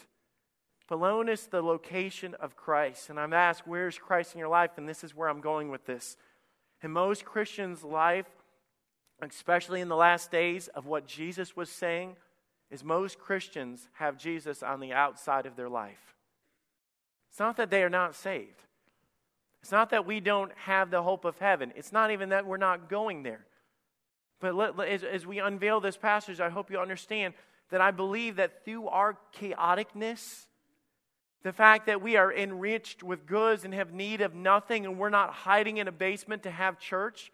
But 0.91 0.99
notice 0.99 1.45
the 1.45 1.61
location 1.61 2.33
of 2.33 2.57
Christ. 2.57 3.09
And 3.09 3.17
I'm 3.17 3.31
asked, 3.31 3.65
where's 3.65 3.97
Christ 3.97 4.33
in 4.33 4.39
your 4.39 4.49
life? 4.49 4.71
And 4.75 4.89
this 4.89 5.05
is 5.05 5.15
where 5.15 5.29
I'm 5.29 5.39
going 5.39 5.69
with 5.69 5.85
this. 5.85 6.17
In 6.83 6.91
most 6.91 7.23
Christians' 7.23 7.81
life, 7.81 8.25
especially 9.21 9.79
in 9.79 9.87
the 9.87 9.95
last 9.95 10.31
days 10.31 10.67
of 10.67 10.87
what 10.87 11.07
Jesus 11.07 11.55
was 11.55 11.69
saying, 11.69 12.17
is 12.69 12.83
most 12.83 13.19
Christians 13.19 13.87
have 13.93 14.17
Jesus 14.17 14.61
on 14.61 14.81
the 14.81 14.91
outside 14.91 15.45
of 15.45 15.55
their 15.55 15.69
life. 15.69 16.13
It's 17.29 17.39
not 17.39 17.55
that 17.55 17.69
they 17.69 17.83
are 17.83 17.89
not 17.89 18.13
saved. 18.13 18.63
It's 19.61 19.71
not 19.71 19.91
that 19.91 20.05
we 20.05 20.19
don't 20.19 20.51
have 20.65 20.91
the 20.91 21.03
hope 21.03 21.23
of 21.23 21.39
heaven. 21.39 21.71
It's 21.77 21.93
not 21.93 22.11
even 22.11 22.27
that 22.29 22.45
we're 22.45 22.57
not 22.57 22.89
going 22.89 23.23
there. 23.23 23.45
But 24.41 24.55
let, 24.55 24.77
as, 24.77 25.05
as 25.05 25.25
we 25.25 25.39
unveil 25.39 25.79
this 25.79 25.95
passage, 25.95 26.41
I 26.41 26.49
hope 26.49 26.69
you 26.69 26.79
understand 26.79 27.33
that 27.69 27.79
I 27.79 27.91
believe 27.91 28.35
that 28.35 28.65
through 28.65 28.89
our 28.89 29.17
chaoticness, 29.33 30.47
the 31.43 31.53
fact 31.53 31.87
that 31.87 32.01
we 32.01 32.17
are 32.17 32.31
enriched 32.31 33.03
with 33.03 33.25
goods 33.25 33.65
and 33.65 33.73
have 33.73 33.93
need 33.93 34.21
of 34.21 34.35
nothing, 34.35 34.85
and 34.85 34.97
we're 34.97 35.09
not 35.09 35.31
hiding 35.31 35.77
in 35.77 35.87
a 35.87 35.91
basement 35.91 36.43
to 36.43 36.51
have 36.51 36.79
church, 36.79 37.31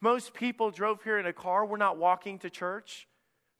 most 0.00 0.34
people 0.34 0.70
drove 0.70 1.02
here 1.02 1.18
in 1.18 1.26
a 1.26 1.32
car. 1.32 1.64
We're 1.64 1.76
not 1.76 1.98
walking 1.98 2.38
to 2.40 2.50
church. 2.50 3.08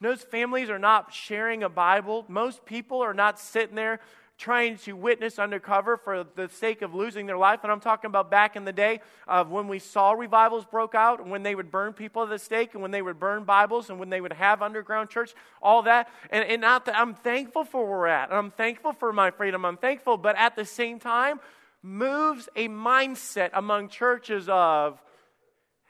Most 0.00 0.30
families 0.30 0.70
are 0.70 0.78
not 0.78 1.12
sharing 1.12 1.62
a 1.62 1.68
Bible. 1.68 2.24
Most 2.28 2.64
people 2.66 3.00
are 3.00 3.14
not 3.14 3.38
sitting 3.38 3.76
there 3.76 4.00
trying 4.38 4.76
to 4.76 4.92
witness 4.92 5.38
undercover 5.38 5.96
for 5.96 6.24
the 6.34 6.48
sake 6.48 6.82
of 6.82 6.94
losing 6.94 7.26
their 7.26 7.38
life. 7.38 7.60
And 7.62 7.72
I'm 7.72 7.80
talking 7.80 8.08
about 8.08 8.30
back 8.30 8.54
in 8.54 8.64
the 8.64 8.72
day 8.72 9.00
of 9.26 9.50
when 9.50 9.66
we 9.66 9.78
saw 9.78 10.12
revivals 10.12 10.66
broke 10.66 10.94
out 10.94 11.20
and 11.20 11.30
when 11.30 11.42
they 11.42 11.54
would 11.54 11.70
burn 11.70 11.94
people 11.94 12.22
at 12.22 12.28
the 12.28 12.38
stake 12.38 12.74
and 12.74 12.82
when 12.82 12.90
they 12.90 13.00
would 13.00 13.18
burn 13.18 13.44
Bibles 13.44 13.88
and 13.88 13.98
when 13.98 14.10
they 14.10 14.20
would 14.20 14.34
have 14.34 14.60
underground 14.60 15.08
church, 15.08 15.34
all 15.62 15.82
that. 15.82 16.08
And, 16.30 16.44
and 16.44 16.60
not 16.60 16.84
that 16.84 16.96
I'm 16.96 17.14
thankful 17.14 17.64
for 17.64 17.82
where 17.88 17.98
we're 17.98 18.06
at. 18.08 18.32
I'm 18.32 18.50
thankful 18.50 18.92
for 18.92 19.12
my 19.12 19.30
freedom. 19.30 19.64
I'm 19.64 19.78
thankful. 19.78 20.18
But 20.18 20.36
at 20.36 20.54
the 20.54 20.66
same 20.66 21.00
time, 21.00 21.40
moves 21.82 22.48
a 22.56 22.68
mindset 22.68 23.50
among 23.54 23.88
churches 23.88 24.48
of 24.50 25.00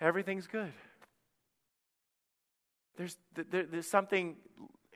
everything's 0.01 0.47
good. 0.47 0.73
There's, 2.97 3.17
there, 3.35 3.65
there's 3.65 3.89
something 3.89 4.37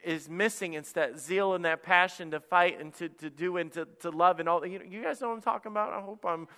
is 0.04 0.28
missing. 0.28 0.75
It's 0.75 0.92
that 0.92 1.19
zeal 1.19 1.54
and 1.54 1.64
that 1.64 1.83
passion 1.83 2.30
to 2.33 2.40
fight 2.40 2.80
and 2.80 2.92
to, 2.95 3.09
to 3.09 3.30
do 3.30 3.57
and 3.57 3.73
to, 3.73 3.87
to 4.00 4.11
love 4.11 4.40
and 4.40 4.49
all. 4.49 4.64
You, 4.66 4.78
know, 4.78 4.85
you 4.88 5.02
guys 5.02 5.21
know 5.21 5.28
what 5.28 5.35
I'm 5.35 5.42
talking 5.42 5.71
about? 5.71 5.92
I 5.92 6.00
hope 6.00 6.25
I'm. 6.25 6.49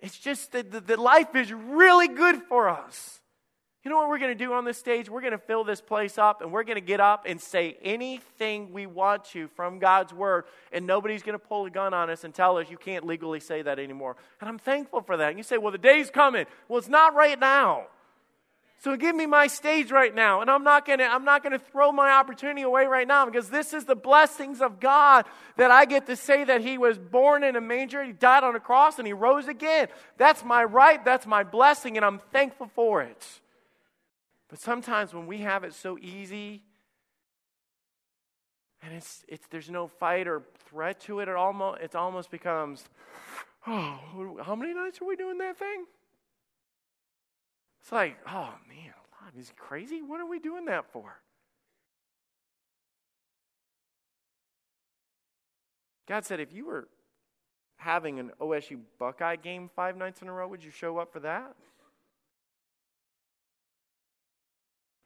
It's 0.00 0.18
just 0.18 0.52
that 0.52 0.86
the, 0.86 0.96
life 1.00 1.34
is 1.34 1.52
really 1.52 2.08
good 2.08 2.42
for 2.48 2.68
us. 2.68 3.20
You 3.84 3.90
know 3.90 3.98
what 3.98 4.08
we're 4.08 4.18
going 4.18 4.36
to 4.36 4.44
do 4.44 4.54
on 4.54 4.64
this 4.64 4.78
stage? 4.78 5.10
We're 5.10 5.20
going 5.20 5.32
to 5.32 5.38
fill 5.38 5.62
this 5.62 5.82
place 5.82 6.16
up 6.16 6.40
and 6.40 6.50
we're 6.50 6.64
going 6.64 6.76
to 6.76 6.80
get 6.80 7.00
up 7.00 7.26
and 7.26 7.38
say 7.38 7.76
anything 7.82 8.72
we 8.72 8.86
want 8.86 9.26
to 9.26 9.48
from 9.48 9.78
God's 9.78 10.12
word, 10.12 10.44
and 10.72 10.86
nobody's 10.86 11.22
going 11.22 11.38
to 11.38 11.44
pull 11.44 11.66
a 11.66 11.70
gun 11.70 11.92
on 11.92 12.08
us 12.08 12.24
and 12.24 12.32
tell 12.32 12.56
us 12.56 12.70
you 12.70 12.78
can't 12.78 13.06
legally 13.06 13.40
say 13.40 13.60
that 13.60 13.78
anymore. 13.78 14.16
And 14.40 14.48
I'm 14.48 14.58
thankful 14.58 15.02
for 15.02 15.18
that. 15.18 15.28
And 15.28 15.38
you 15.38 15.42
say, 15.42 15.58
well, 15.58 15.72
the 15.72 15.78
day's 15.78 16.10
coming. 16.10 16.46
Well, 16.66 16.78
it's 16.78 16.88
not 16.88 17.14
right 17.14 17.38
now. 17.38 17.88
So 18.82 18.96
give 18.96 19.16
me 19.16 19.24
my 19.24 19.46
stage 19.46 19.90
right 19.90 20.14
now. 20.14 20.40
And 20.40 20.50
I'm 20.50 20.62
not 20.62 20.86
going 20.86 20.98
to 20.98 21.06
I'm 21.06 21.24
not 21.24 21.42
going 21.42 21.52
to 21.52 21.58
throw 21.58 21.90
my 21.90 22.10
opportunity 22.10 22.62
away 22.62 22.86
right 22.86 23.08
now 23.08 23.24
because 23.24 23.48
this 23.48 23.72
is 23.72 23.84
the 23.84 23.96
blessings 23.96 24.60
of 24.60 24.78
God 24.80 25.24
that 25.56 25.70
I 25.70 25.84
get 25.84 26.06
to 26.06 26.16
say 26.16 26.44
that 26.44 26.60
he 26.60 26.76
was 26.76 26.98
born 26.98 27.44
in 27.44 27.56
a 27.56 27.60
manger, 27.60 28.04
he 28.04 28.12
died 28.12 28.44
on 28.44 28.54
a 28.56 28.60
cross 28.60 28.98
and 28.98 29.06
he 29.06 29.12
rose 29.12 29.48
again. 29.48 29.88
That's 30.18 30.44
my 30.44 30.64
right, 30.64 31.02
that's 31.04 31.26
my 31.26 31.44
blessing 31.44 31.96
and 31.96 32.04
I'm 32.04 32.18
thankful 32.32 32.66
for 32.74 33.02
it. 33.02 33.24
But 34.48 34.58
sometimes 34.58 35.14
when 35.14 35.26
we 35.26 35.38
have 35.38 35.64
it 35.64 35.72
so 35.72 35.98
easy 35.98 36.62
and 38.82 38.92
it's, 38.92 39.24
it's, 39.28 39.46
there's 39.48 39.70
no 39.70 39.88
fight 39.88 40.28
or 40.28 40.42
threat 40.68 41.00
to 41.00 41.20
it, 41.20 41.28
it 41.28 41.36
almost, 41.36 41.80
it 41.80 41.94
almost 41.94 42.30
becomes, 42.30 42.84
oh, 43.66 44.38
how 44.44 44.54
many 44.54 44.74
nights 44.74 45.00
are 45.00 45.06
we 45.06 45.16
doing 45.16 45.38
that 45.38 45.56
thing? 45.56 45.86
It's 47.84 47.92
like, 47.92 48.16
oh 48.26 48.54
man, 48.66 48.94
is 49.38 49.48
he 49.48 49.54
crazy? 49.58 50.00
What 50.00 50.18
are 50.18 50.26
we 50.26 50.38
doing 50.38 50.64
that 50.64 50.90
for? 50.90 51.20
God 56.08 56.24
said, 56.24 56.40
if 56.40 56.50
you 56.50 56.64
were 56.64 56.88
having 57.76 58.18
an 58.18 58.30
OSU 58.40 58.78
Buckeye 58.98 59.36
game 59.36 59.68
five 59.76 59.98
nights 59.98 60.22
in 60.22 60.28
a 60.28 60.32
row, 60.32 60.48
would 60.48 60.64
you 60.64 60.70
show 60.70 60.96
up 60.96 61.12
for 61.12 61.20
that? 61.20 61.54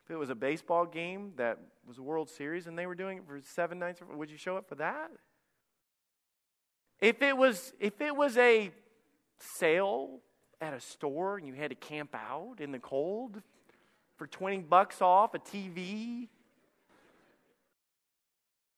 If 0.05 0.13
it 0.13 0.17
was 0.17 0.31
a 0.31 0.37
baseball 0.37 0.87
game 0.87 1.33
that 1.37 1.59
was 1.85 1.99
a 1.99 2.03
World 2.03 2.31
Series 2.31 2.69
and 2.69 2.79
they 2.79 2.87
were 2.87 2.95
doing 2.95 3.19
it 3.19 3.25
for 3.27 3.41
seven 3.41 3.81
nights, 3.81 4.01
would 4.09 4.31
you 4.31 4.39
show 4.39 4.57
up 4.57 4.69
for 4.69 4.77
that? 4.77 5.11
If 7.01 7.23
it 7.23 7.37
was, 7.37 7.73
if 7.81 8.01
it 8.01 8.15
was 8.15 8.37
a 8.37 8.71
sale 9.59 10.21
at 10.61 10.75
a 10.75 10.81
store 10.81 11.37
and 11.37 11.47
you 11.47 11.55
had 11.55 11.71
to 11.71 11.77
camp 11.77 12.15
out 12.15 12.57
in 12.61 12.73
the 12.73 12.79
cold 12.79 13.43
for 14.17 14.27
20 14.27 14.59
bucks 14.59 15.01
off 15.01 15.35
a 15.35 15.39
TV, 15.39 16.29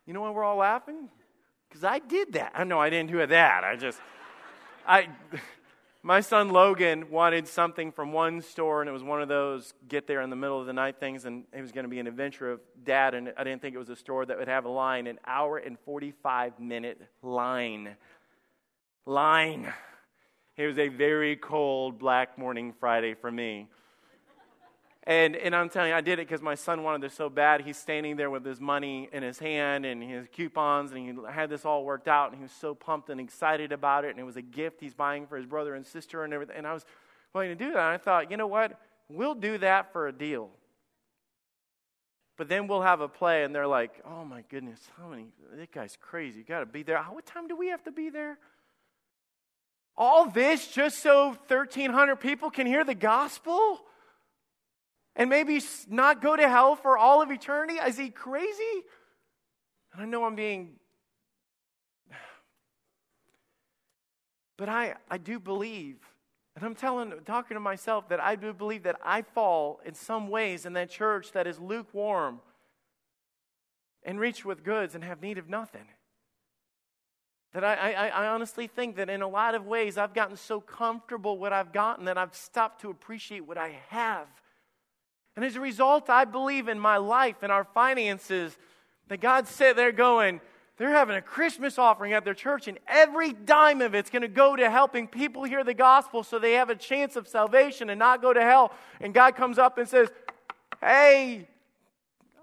you 0.07 0.15
know 0.15 0.23
why 0.23 0.31
we're 0.31 0.45
all 0.45 0.57
laughing? 0.57 1.09
Because 1.69 1.85
I 1.85 2.01
did 2.01 2.33
that. 2.33 2.53
I 2.55 2.65
know 2.65 2.81
I 2.81 2.91
didn't 2.91 3.11
do 3.11 3.25
that. 3.25 3.65
I 3.65 3.77
just, 3.77 4.01
I. 4.87 5.09
My 6.03 6.23
son 6.23 6.49
Logan 6.49 7.11
wanted 7.11 7.47
something 7.47 7.93
from 7.93 8.15
one 8.15 8.41
store, 8.41 8.81
and 8.81 8.89
it 8.89 8.93
was 8.93 9.03
one 9.03 9.21
of 9.21 9.29
those 9.29 9.75
get 9.87 10.07
there 10.07 10.23
in 10.23 10.31
the 10.31 10.37
middle 10.37 10.59
of 10.59 10.67
the 10.67 10.73
night 10.73 10.99
things, 10.99 11.27
and 11.27 11.45
it 11.53 11.61
was 11.61 11.73
going 11.73 11.85
to 11.85 11.91
be 11.91 11.99
an 11.99 12.07
adventure 12.07 12.51
of 12.53 12.61
dad, 12.85 13.13
and 13.13 13.35
I 13.37 13.45
didn't 13.45 13.61
think 13.61 13.75
it 13.75 13.79
was 13.79 13.91
a 13.91 13.97
store 13.97 14.25
that 14.25 14.39
would 14.39 14.49
have 14.49 14.65
a 14.65 14.71
line, 14.71 15.07
an 15.07 15.19
hour 15.27 15.59
and 15.59 15.79
45 15.81 16.59
minute 16.59 17.03
line. 17.23 17.97
Line. 19.05 19.71
It 20.61 20.67
was 20.67 20.79
a 20.79 20.89
very 20.89 21.37
cold 21.37 21.99
black 21.99 22.37
morning 22.37 22.75
Friday 22.79 23.15
for 23.15 23.33
me. 23.33 23.67
And, 25.05 25.35
and 25.35 25.57
I'm 25.57 25.71
telling 25.71 25.89
you, 25.89 25.97
I 25.97 26.03
did 26.03 26.19
it 26.19 26.29
because 26.29 26.43
my 26.43 26.55
son 26.55 26.83
wanted 26.83 27.01
this 27.01 27.15
so 27.15 27.31
bad. 27.31 27.63
He's 27.63 27.79
standing 27.79 28.17
there 28.17 28.29
with 28.29 28.45
his 28.45 28.61
money 28.61 29.09
in 29.11 29.23
his 29.23 29.39
hand 29.39 29.87
and 29.87 30.03
his 30.03 30.29
coupons, 30.31 30.93
and 30.93 31.01
he 31.01 31.33
had 31.33 31.49
this 31.49 31.65
all 31.65 31.83
worked 31.83 32.09
out, 32.09 32.29
and 32.29 32.37
he 32.37 32.43
was 32.43 32.53
so 32.53 32.75
pumped 32.75 33.09
and 33.09 33.19
excited 33.19 33.73
about 33.73 34.05
it. 34.05 34.11
And 34.11 34.19
it 34.19 34.25
was 34.25 34.37
a 34.37 34.43
gift 34.43 34.83
he's 34.83 34.93
buying 34.93 35.27
for 35.27 35.39
his 35.39 35.47
brother 35.47 35.75
and 35.77 35.87
sister 35.87 36.25
and 36.25 36.35
everything. 36.35 36.57
And 36.59 36.67
I 36.67 36.75
was 36.75 36.85
willing 37.33 37.49
to 37.49 37.55
do 37.55 37.73
that. 37.73 37.79
And 37.79 37.95
I 37.95 37.97
thought, 37.97 38.31
you 38.31 38.37
know 38.37 38.47
what? 38.47 38.79
We'll 39.09 39.35
do 39.35 39.57
that 39.57 39.95
for 39.95 40.09
a 40.09 40.13
deal. 40.13 40.51
But 42.37 42.51
then 42.51 42.67
we'll 42.67 42.83
have 42.83 43.01
a 43.01 43.09
play, 43.09 43.45
and 43.45 43.55
they're 43.55 43.67
like, 43.67 44.03
oh 44.05 44.27
my 44.27 44.45
goodness, 44.51 44.91
how 44.99 45.09
many? 45.09 45.29
That 45.55 45.73
guy's 45.73 45.97
crazy. 45.99 46.41
You 46.41 46.45
got 46.45 46.61
to 46.61 46.67
be 46.67 46.83
there. 46.83 47.03
What 47.05 47.25
time 47.25 47.49
do 47.49 47.57
we 47.57 47.69
have 47.69 47.83
to 47.85 47.91
be 47.91 48.11
there? 48.11 48.37
All 49.97 50.27
this 50.31 50.69
just 50.69 51.03
so 51.03 51.37
1,300 51.49 52.17
people 52.17 52.51
can 52.51 52.67
hear 52.67 52.85
the 52.85 52.95
gospel? 52.95 53.81
and 55.17 55.29
maybe 55.29 55.61
not 55.89 56.23
go 56.23 56.35
to 56.35 56.49
hell 56.49 56.77
for 56.77 56.97
all 56.97 57.21
of 57.23 57.31
eternity? 57.31 57.75
Is 57.75 57.99
he 57.99 58.11
crazy? 58.11 58.85
I 59.95 60.05
know 60.05 60.25
I'm 60.25 60.35
being. 60.35 60.77
But 64.57 64.69
I, 64.69 64.95
I 65.11 65.17
do 65.17 65.41
believe, 65.41 65.97
and 66.55 66.65
I'm 66.65 66.75
telling, 66.75 67.13
talking 67.25 67.55
to 67.55 67.61
myself 67.61 68.11
that 68.11 68.21
I 68.21 68.35
do 68.37 68.53
believe 68.53 68.83
that 68.83 68.97
I 69.03 69.23
fall 69.23 69.81
in 69.87 69.95
some 69.95 70.29
ways 70.29 70.67
in 70.67 70.75
that 70.75 70.91
church 70.91 71.33
that 71.33 71.47
is 71.47 71.59
lukewarm 71.59 72.41
and 74.03 74.21
rich 74.21 74.45
with 74.45 74.63
goods 74.63 74.95
and 74.95 75.03
have 75.03 75.23
need 75.23 75.39
of 75.39 75.49
nothing. 75.49 75.87
That 77.53 77.65
I, 77.65 77.75
I, 77.75 78.07
I, 78.09 78.27
honestly 78.29 78.69
think 78.69 78.95
that 78.97 79.11
in 79.11 79.23
a 79.23 79.29
lot 79.29 79.57
of 79.57 79.67
ways 79.67 79.99
I've 79.99 80.15
gotten 80.15 80.37
so 80.37 80.61
comfortable 80.61 81.37
what 81.37 81.53
I've 81.53 81.73
gotten 81.73 82.05
that 82.05 82.17
I've 82.17 82.35
stopped 82.35 82.83
to 82.83 82.91
appreciate 82.91 83.41
what 83.41 83.59
I 83.59 83.81
have. 83.89 84.29
And 85.35 85.45
as 85.45 85.57
a 85.57 85.61
result, 85.61 86.09
I 86.09 86.25
believe 86.25 86.69
in 86.69 86.79
my 86.79 86.99
life 86.99 87.37
and 87.43 87.51
our 87.51 87.65
finances 87.65 88.57
that 89.09 89.21
God's 89.21 89.51
sitting 89.51 89.77
there 89.77 89.91
going, 89.91 90.41
they're 90.77 90.91
having 90.91 91.17
a 91.17 91.23
Christmas 91.23 91.77
offering 91.77 92.13
at 92.13 92.25
their 92.25 92.35
church, 92.35 92.69
and 92.69 92.79
every 92.89 93.33
dime 93.33 93.83
of 93.83 93.95
it's 93.95 94.09
going 94.09 94.23
to 94.23 94.29
go 94.29 94.57
to 94.57 94.71
helping 94.71 95.07
people 95.09 95.45
hear 95.45 95.63
the 95.65 95.75
gospel 95.75 96.23
so 96.23 96.39
they 96.39 96.53
have 96.53 96.71
a 96.71 96.75
chance 96.75 97.17
of 97.17 97.29
salvation 97.29 97.91
and 97.91 97.99
not 97.99 98.23
go 98.23 98.33
to 98.33 98.41
hell. 98.41 98.73
And 99.01 99.13
God 99.13 99.35
comes 99.35 99.59
up 99.59 99.77
and 99.77 99.89
says, 99.89 100.09
Hey, 100.81 101.49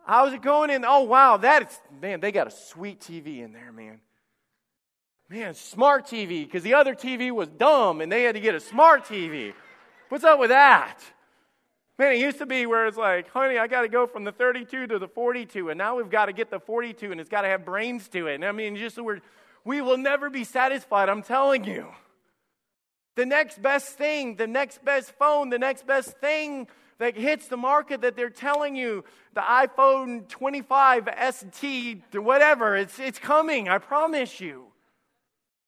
how's 0.05 0.33
it 0.33 0.43
going? 0.43 0.69
And 0.69 0.85
oh, 0.85 1.01
wow, 1.01 1.37
that 1.37 1.63
is, 1.63 1.79
man, 2.01 2.19
they 2.19 2.31
got 2.31 2.45
a 2.45 2.51
sweet 2.51 2.99
TV 2.99 3.43
in 3.43 3.53
there, 3.53 3.71
man. 3.71 4.01
Man, 5.29 5.53
smart 5.55 6.07
TV, 6.07 6.45
because 6.45 6.63
the 6.63 6.73
other 6.73 6.95
TV 6.95 7.31
was 7.31 7.49
dumb 7.49 7.99
and 7.99 8.09
they 8.09 8.23
had 8.23 8.35
to 8.35 8.41
get 8.41 8.55
a 8.55 8.61
smart 8.61 9.03
TV. 9.03 9.53
What's 10.07 10.23
up 10.23 10.39
with 10.39 10.49
that? 10.49 10.99
Man, 11.99 12.13
it 12.13 12.19
used 12.19 12.37
to 12.37 12.45
be 12.45 12.65
where 12.65 12.85
it's 12.85 12.97
like, 12.97 13.27
honey, 13.29 13.57
I 13.57 13.67
got 13.67 13.81
to 13.81 13.89
go 13.89 14.07
from 14.07 14.23
the 14.23 14.31
32 14.31 14.87
to 14.87 14.99
the 14.99 15.07
42, 15.07 15.69
and 15.69 15.77
now 15.77 15.97
we've 15.97 16.09
got 16.09 16.27
to 16.27 16.33
get 16.33 16.49
the 16.49 16.59
42, 16.59 17.11
and 17.11 17.19
it's 17.19 17.29
got 17.29 17.41
to 17.41 17.49
have 17.49 17.65
brains 17.65 18.07
to 18.09 18.27
it. 18.27 18.35
And 18.35 18.45
I 18.45 18.53
mean, 18.53 18.77
just 18.77 18.97
we're, 18.97 19.19
we 19.65 19.81
will 19.81 19.97
never 19.97 20.29
be 20.29 20.43
satisfied, 20.45 21.09
I'm 21.09 21.23
telling 21.23 21.65
you. 21.65 21.87
The 23.15 23.25
next 23.25 23.61
best 23.61 23.97
thing, 23.97 24.35
the 24.35 24.47
next 24.47 24.85
best 24.85 25.11
phone, 25.17 25.49
the 25.49 25.59
next 25.59 25.87
best 25.87 26.19
thing 26.19 26.67
that 26.99 27.17
hits 27.17 27.47
the 27.47 27.57
market 27.57 28.01
that 28.01 28.15
they're 28.15 28.29
telling 28.29 28.75
you, 28.75 29.03
the 29.33 29.41
iPhone 29.41 30.27
25 30.29 31.09
ST, 31.31 32.03
whatever, 32.13 32.77
it's, 32.77 32.97
it's 32.99 33.19
coming, 33.19 33.67
I 33.67 33.79
promise 33.79 34.39
you. 34.39 34.67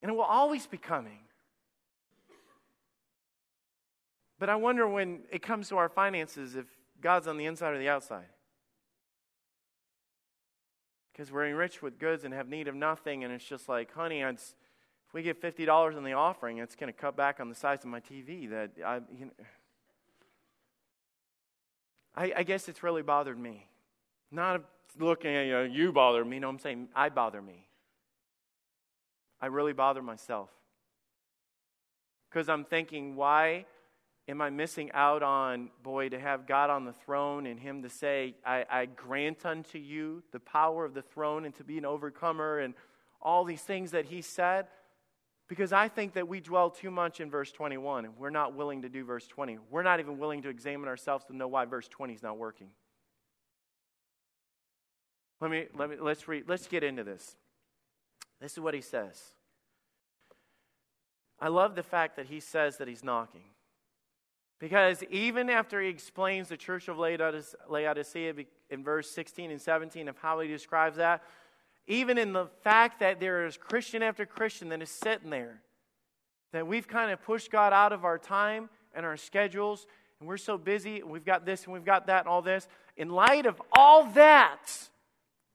And 0.02 0.12
it 0.12 0.16
will 0.16 0.24
always 0.24 0.66
be 0.66 0.78
coming. 0.78 1.20
But 4.40 4.50
I 4.50 4.56
wonder 4.56 4.88
when 4.88 5.20
it 5.32 5.42
comes 5.42 5.68
to 5.70 5.78
our 5.78 5.90
finances 5.90 6.56
if 6.56 6.66
God's 7.02 7.28
on 7.28 7.38
the 7.38 7.46
inside 7.46 7.74
or 7.74 7.78
the 7.78 7.90
outside. 7.90 8.28
Because 11.12 11.32
we're 11.32 11.48
enriched 11.48 11.82
with 11.82 12.00
goods 12.00 12.24
and 12.24 12.34
have 12.34 12.48
need 12.48 12.70
of 12.70 12.76
nothing, 12.76 13.26
and 13.26 13.34
it's 13.34 13.44
just 13.44 13.68
like, 13.68 13.94
honey, 13.94 14.22
if 14.22 14.54
we 15.14 15.22
get 15.22 15.42
$50 15.42 15.98
in 15.98 16.04
the 16.04 16.14
offering, 16.14 16.60
it's 16.60 16.76
going 16.76 16.92
to 16.92 16.98
cut 16.98 17.18
back 17.18 17.42
on 17.42 17.50
the 17.50 17.56
size 17.56 17.80
of 17.84 17.90
my 17.90 18.00
TV. 18.00 18.50
That 18.50 18.72
I, 18.86 19.02
you 19.18 19.26
know, 19.26 19.32
I, 22.16 22.34
I 22.38 22.44
guess 22.44 22.70
it's 22.70 22.84
really 22.84 23.02
bothered 23.02 23.38
me. 23.38 23.68
Not 24.32 24.64
looking 24.98 25.36
at 25.36 25.46
you, 25.46 25.52
know, 25.52 25.64
you 25.64 25.92
bother 25.92 26.24
me. 26.24 26.40
No, 26.40 26.50
I'm 26.50 26.60
saying 26.60 26.90
I 26.96 27.10
bother 27.10 27.42
me. 27.42 27.69
I 29.42 29.48
really 29.48 29.74
bother 29.74 30.02
myself. 30.02 30.50
Because 32.30 32.50
I'm 32.50 32.66
thinking, 32.66 33.16
why 33.16 33.66
Am 34.30 34.42
I 34.42 34.52
missing 34.52 34.92
out 34.94 35.24
on, 35.24 35.72
boy, 35.82 36.10
to 36.10 36.20
have 36.20 36.46
God 36.46 36.70
on 36.70 36.86
the 36.86 36.94
throne 36.94 37.48
and 37.48 37.60
Him 37.60 37.82
to 37.82 37.90
say, 37.90 38.36
I, 38.46 38.64
I, 38.70 38.86
grant 38.86 39.44
unto 39.44 39.80
you 39.80 40.22
the 40.32 40.40
power 40.40 40.86
of 40.86 40.94
the 40.94 41.02
throne 41.02 41.46
and 41.46 41.56
to 41.56 41.64
be 41.64 41.80
an 41.80 41.86
overcomer 41.86 42.60
and 42.60 42.76
all 43.24 43.44
these 43.44 43.64
things 43.64 43.90
that 43.90 44.06
He 44.06 44.22
said? 44.22 44.68
Because 45.48 45.74
I 45.74 45.88
think 45.88 46.14
that 46.14 46.28
we 46.28 46.42
dwell 46.42 46.70
too 46.70 46.92
much 46.92 47.20
in 47.20 47.32
verse 47.32 47.52
21 47.52 48.06
and 48.06 48.18
we're 48.18 48.30
not 48.30 48.54
willing 48.54 48.84
to 48.84 48.90
do 48.90 49.04
verse 49.04 49.26
20. 49.26 49.58
We're 49.72 49.82
not 49.82 50.00
even 50.00 50.20
willing 50.20 50.44
to 50.44 50.50
examine 50.50 50.90
ourselves 50.90 51.26
to 51.26 51.36
know 51.36 51.48
why 51.48 51.66
verse 51.66 51.88
20 51.88 52.14
is 52.14 52.22
not 52.22 52.38
working. 52.38 52.68
Let 55.42 55.50
me, 55.50 55.66
let 55.76 55.90
me, 55.90 55.96
let's 56.00 56.28
read, 56.28 56.44
let's 56.48 56.68
get 56.68 56.84
into 56.84 57.04
this. 57.04 57.36
This 58.42 58.54
is 58.54 58.60
what 58.60 58.74
he 58.74 58.82
says. 58.82 59.34
I 61.40 61.48
love 61.48 61.76
the 61.76 61.84
fact 61.84 62.16
that 62.18 62.28
he 62.28 62.40
says 62.40 62.78
that 62.78 62.88
he's 62.88 63.04
knocking. 63.04 63.44
Because 64.60 65.04
even 65.10 65.50
after 65.50 65.82
he 65.82 65.88
explains 65.88 66.50
the 66.50 66.58
church 66.58 66.90
of 66.90 66.98
Laodicea 66.98 68.34
in 68.70 68.84
verse 68.84 69.10
16 69.10 69.52
and 69.52 69.62
17 69.62 70.10
of 70.10 70.18
how 70.18 70.40
he 70.42 70.50
describes 70.50 70.98
that, 70.98 71.24
even 71.88 72.18
in 72.18 72.34
the 72.34 72.48
fact 72.64 73.00
that 73.00 73.20
there 73.20 73.46
is 73.46 73.58
Christian 73.58 74.04
after 74.04 74.26
Christian 74.26 74.70
that 74.70 74.82
is 74.82 74.90
sitting 74.90 75.30
there, 75.30 75.62
that 76.52 76.68
we've 76.68 76.88
kind 76.88 77.12
of 77.12 77.24
pushed 77.24 77.52
God 77.52 77.74
out 77.74 77.94
of 77.94 78.04
our 78.04 78.18
time 78.18 78.70
and 78.94 79.06
our 79.06 79.18
schedules, 79.18 79.88
and 80.20 80.28
we're 80.28 80.38
so 80.38 80.58
busy, 80.58 81.00
and 81.00 81.10
we've 81.10 81.26
got 81.26 81.46
this 81.46 81.64
and 81.64 81.74
we've 81.74 81.86
got 81.86 82.08
that 82.08 82.22
and 82.22 82.28
all 82.28 82.42
this. 82.42 82.68
In 82.98 83.10
light 83.10 83.46
of 83.46 83.62
all 83.72 84.12
that, 84.12 84.90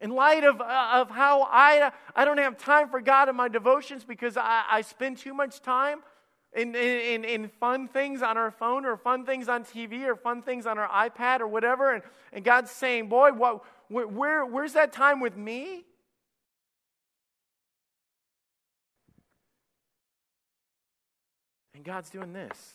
in 0.00 0.10
light 0.10 0.44
of, 0.44 0.60
uh, 0.60 0.90
of 0.94 1.10
how 1.10 1.42
I, 1.42 1.92
I 2.14 2.24
don't 2.24 2.38
have 2.38 2.58
time 2.58 2.88
for 2.88 3.00
God 3.00 3.28
in 3.28 3.36
my 3.36 3.48
devotions 3.48 4.04
because 4.04 4.36
I, 4.36 4.64
I 4.70 4.80
spend 4.82 5.18
too 5.18 5.34
much 5.34 5.60
time 5.60 6.00
in, 6.54 6.74
in, 6.74 7.24
in 7.24 7.48
fun 7.48 7.88
things 7.88 8.22
on 8.22 8.36
our 8.36 8.50
phone 8.50 8.84
or 8.84 8.96
fun 8.96 9.24
things 9.24 9.48
on 9.48 9.64
TV 9.64 10.04
or 10.06 10.16
fun 10.16 10.42
things 10.42 10.66
on 10.66 10.78
our 10.78 10.88
iPad 10.88 11.40
or 11.40 11.48
whatever. 11.48 11.92
And, 11.92 12.02
and 12.32 12.44
God's 12.44 12.70
saying, 12.70 13.08
Boy, 13.08 13.32
what, 13.32 13.64
where, 13.88 14.06
where, 14.06 14.46
where's 14.46 14.72
that 14.74 14.92
time 14.92 15.20
with 15.20 15.36
me? 15.36 15.84
And 21.74 21.84
God's 21.84 22.10
doing 22.10 22.32
this. 22.32 22.74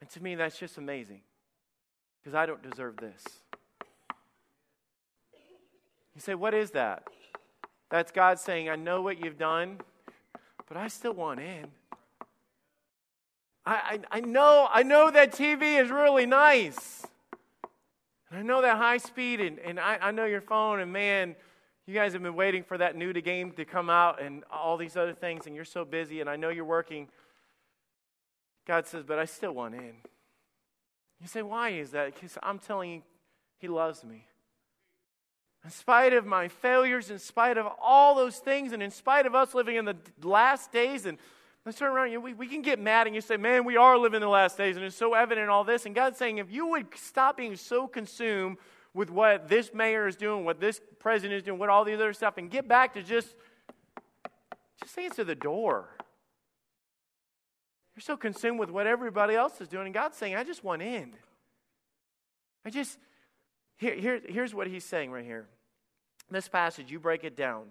And 0.00 0.10
to 0.10 0.22
me, 0.22 0.34
that's 0.34 0.58
just 0.58 0.78
amazing 0.78 1.20
because 2.22 2.34
I 2.34 2.46
don't 2.46 2.62
deserve 2.62 2.96
this. 2.96 3.22
You 6.14 6.20
say, 6.20 6.34
What 6.34 6.54
is 6.54 6.72
that? 6.72 7.04
That's 7.90 8.10
God 8.10 8.38
saying, 8.38 8.68
I 8.68 8.76
know 8.76 9.02
what 9.02 9.22
you've 9.22 9.38
done 9.38 9.78
but 10.66 10.76
I 10.76 10.88
still 10.88 11.12
want 11.12 11.40
in. 11.40 11.66
I, 13.66 13.98
I, 14.10 14.18
I 14.18 14.20
know 14.20 14.68
I 14.70 14.82
know 14.82 15.10
that 15.10 15.32
TV 15.32 15.80
is 15.80 15.90
really 15.90 16.26
nice. 16.26 17.06
And 18.30 18.38
I 18.38 18.42
know 18.42 18.62
that 18.62 18.76
high 18.76 18.98
speed 18.98 19.40
and, 19.40 19.58
and 19.58 19.78
I, 19.78 19.98
I 20.00 20.10
know 20.10 20.24
your 20.24 20.40
phone 20.40 20.80
and 20.80 20.92
man, 20.92 21.36
you 21.86 21.94
guys 21.94 22.12
have 22.12 22.22
been 22.22 22.34
waiting 22.34 22.64
for 22.64 22.78
that 22.78 22.96
new 22.96 23.12
to 23.12 23.22
game 23.22 23.52
to 23.52 23.64
come 23.64 23.88
out 23.88 24.20
and 24.20 24.42
all 24.50 24.76
these 24.76 24.96
other 24.96 25.12
things, 25.12 25.46
and 25.46 25.54
you're 25.54 25.64
so 25.64 25.84
busy, 25.84 26.20
and 26.20 26.30
I 26.30 26.36
know 26.36 26.48
you're 26.48 26.64
working. 26.64 27.08
God 28.66 28.86
says, 28.86 29.04
but 29.06 29.18
I 29.18 29.26
still 29.26 29.52
want 29.52 29.74
in. 29.74 29.92
You 31.20 31.28
say, 31.28 31.42
why 31.42 31.70
is 31.70 31.90
that? 31.90 32.14
Because 32.14 32.38
I'm 32.42 32.58
telling 32.58 32.90
you, 32.90 33.02
He 33.58 33.68
loves 33.68 34.02
me. 34.02 34.26
In 35.64 35.70
spite 35.70 36.12
of 36.12 36.26
my 36.26 36.48
failures, 36.48 37.10
in 37.10 37.18
spite 37.18 37.56
of 37.56 37.66
all 37.80 38.14
those 38.14 38.36
things, 38.36 38.72
and 38.72 38.82
in 38.82 38.90
spite 38.90 39.24
of 39.24 39.34
us 39.34 39.54
living 39.54 39.76
in 39.76 39.86
the 39.86 39.96
last 40.22 40.70
days, 40.72 41.06
and 41.06 41.16
let's 41.64 41.78
turn 41.78 41.90
around, 41.90 42.10
you 42.10 42.18
know, 42.18 42.20
we, 42.20 42.34
we 42.34 42.46
can 42.46 42.60
get 42.60 42.78
mad 42.78 43.06
and 43.06 43.16
you 43.16 43.22
say, 43.22 43.38
man, 43.38 43.64
we 43.64 43.78
are 43.78 43.96
living 43.96 44.16
in 44.16 44.22
the 44.22 44.28
last 44.28 44.58
days, 44.58 44.76
and 44.76 44.84
it's 44.84 44.94
so 44.94 45.14
evident 45.14 45.48
all 45.48 45.64
this. 45.64 45.86
And 45.86 45.94
God's 45.94 46.18
saying, 46.18 46.36
if 46.36 46.52
you 46.52 46.66
would 46.66 46.88
stop 46.96 47.38
being 47.38 47.56
so 47.56 47.86
consumed 47.86 48.58
with 48.92 49.08
what 49.08 49.48
this 49.48 49.72
mayor 49.72 50.06
is 50.06 50.16
doing, 50.16 50.44
what 50.44 50.60
this 50.60 50.82
president 50.98 51.38
is 51.38 51.42
doing, 51.42 51.58
what 51.58 51.70
all 51.70 51.84
the 51.84 51.94
other 51.94 52.12
stuff, 52.12 52.36
and 52.36 52.50
get 52.50 52.68
back 52.68 52.92
to 52.94 53.02
just, 53.02 53.34
just 54.82 54.98
answer 54.98 55.24
the 55.24 55.34
door. 55.34 55.88
You're 57.96 58.02
so 58.02 58.18
consumed 58.18 58.58
with 58.58 58.70
what 58.70 58.86
everybody 58.86 59.34
else 59.34 59.62
is 59.62 59.68
doing, 59.68 59.86
and 59.86 59.94
God's 59.94 60.18
saying, 60.18 60.36
I 60.36 60.44
just 60.44 60.62
want 60.62 60.82
in. 60.82 61.14
I 62.66 62.70
just, 62.70 62.98
here, 63.78 63.94
here, 63.94 64.20
here's 64.28 64.54
what 64.54 64.66
he's 64.66 64.84
saying 64.84 65.10
right 65.10 65.24
here. 65.24 65.46
This 66.30 66.48
passage, 66.48 66.90
you 66.90 66.98
break 66.98 67.24
it 67.24 67.36
down. 67.36 67.66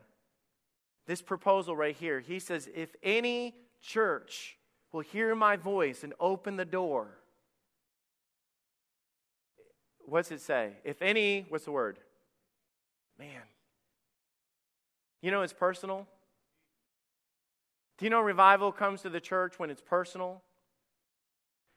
This 1.05 1.21
proposal 1.21 1.75
right 1.75 1.95
here, 1.95 2.19
he 2.19 2.39
says, 2.39 2.69
if 2.73 2.95
any 3.03 3.55
church 3.81 4.57
will 4.91 5.01
hear 5.01 5.35
my 5.35 5.57
voice 5.57 6.03
and 6.03 6.13
open 6.19 6.55
the 6.55 6.65
door, 6.65 7.07
what's 10.05 10.31
it 10.31 10.39
say? 10.39 10.73
If 10.83 11.01
any, 11.01 11.45
what's 11.49 11.65
the 11.65 11.71
word? 11.71 11.99
Man. 13.19 13.41
You 15.21 15.31
know 15.31 15.41
it's 15.41 15.53
personal? 15.53 16.07
Do 17.97 18.05
you 18.05 18.09
know 18.09 18.21
revival 18.21 18.71
comes 18.71 19.01
to 19.01 19.09
the 19.09 19.19
church 19.19 19.57
when 19.57 19.69
it's 19.69 19.81
personal? 19.81 20.41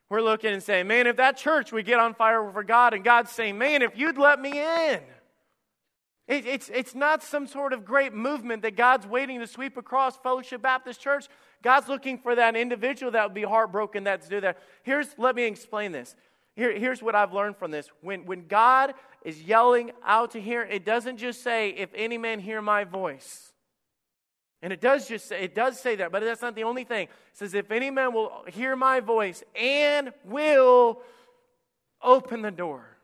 We're 0.08 0.22
looking 0.22 0.52
and 0.52 0.62
saying, 0.62 0.86
man, 0.86 1.06
if 1.06 1.16
that 1.16 1.36
church 1.36 1.72
would 1.72 1.84
get 1.84 1.98
on 1.98 2.14
fire 2.14 2.48
for 2.52 2.62
God, 2.62 2.94
and 2.94 3.02
God's 3.02 3.32
saying, 3.32 3.58
man, 3.58 3.82
if 3.82 3.98
you'd 3.98 4.18
let 4.18 4.40
me 4.40 4.52
in. 4.52 5.00
It, 6.28 6.44
it's, 6.44 6.68
it's 6.74 6.94
not 6.94 7.22
some 7.22 7.46
sort 7.46 7.72
of 7.72 7.84
great 7.84 8.12
movement 8.12 8.62
that 8.62 8.76
God's 8.76 9.06
waiting 9.06 9.38
to 9.40 9.46
sweep 9.46 9.76
across 9.76 10.16
Fellowship 10.16 10.60
Baptist 10.60 11.00
Church. 11.00 11.26
God's 11.62 11.88
looking 11.88 12.18
for 12.18 12.34
that 12.34 12.56
individual 12.56 13.12
that 13.12 13.24
would 13.26 13.34
be 13.34 13.44
heartbroken 13.44 14.04
that 14.04 14.22
to 14.22 14.28
do 14.28 14.40
that. 14.40 14.58
Here's, 14.82 15.06
let 15.18 15.36
me 15.36 15.44
explain 15.44 15.92
this. 15.92 16.16
Here, 16.56 16.76
here's 16.76 17.02
what 17.02 17.14
I've 17.14 17.32
learned 17.32 17.58
from 17.58 17.70
this. 17.70 17.88
When, 18.00 18.26
when 18.26 18.46
God 18.48 18.94
is 19.24 19.42
yelling 19.42 19.92
out 20.04 20.32
to 20.32 20.40
hear, 20.40 20.62
it 20.62 20.84
doesn't 20.84 21.18
just 21.18 21.42
say, 21.42 21.70
if 21.70 21.90
any 21.94 22.18
man 22.18 22.40
hear 22.40 22.60
my 22.60 22.84
voice. 22.84 23.52
And 24.62 24.72
it 24.72 24.80
does 24.80 25.06
just 25.06 25.28
say, 25.28 25.42
it 25.44 25.54
does 25.54 25.78
say 25.78 25.96
that, 25.96 26.10
but 26.10 26.22
that's 26.22 26.42
not 26.42 26.56
the 26.56 26.64
only 26.64 26.84
thing. 26.84 27.04
It 27.04 27.10
says, 27.34 27.54
if 27.54 27.70
any 27.70 27.90
man 27.90 28.12
will 28.12 28.32
hear 28.48 28.74
my 28.74 29.00
voice 29.00 29.44
and 29.54 30.12
will 30.24 31.02
open 32.02 32.42
the 32.42 32.50
door. 32.50 32.95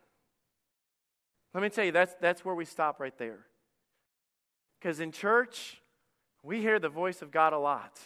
Let 1.54 1.62
me 1.62 1.68
tell 1.68 1.84
you, 1.84 1.92
that's, 1.92 2.14
that's 2.20 2.44
where 2.44 2.54
we 2.54 2.64
stop 2.64 2.98
right 2.98 3.16
there. 3.18 3.40
Because 4.80 5.00
in 5.00 5.12
church, 5.12 5.80
we 6.42 6.60
hear 6.60 6.78
the 6.78 6.88
voice 6.88 7.22
of 7.22 7.30
God 7.30 7.52
a 7.52 7.58
lot. 7.58 8.00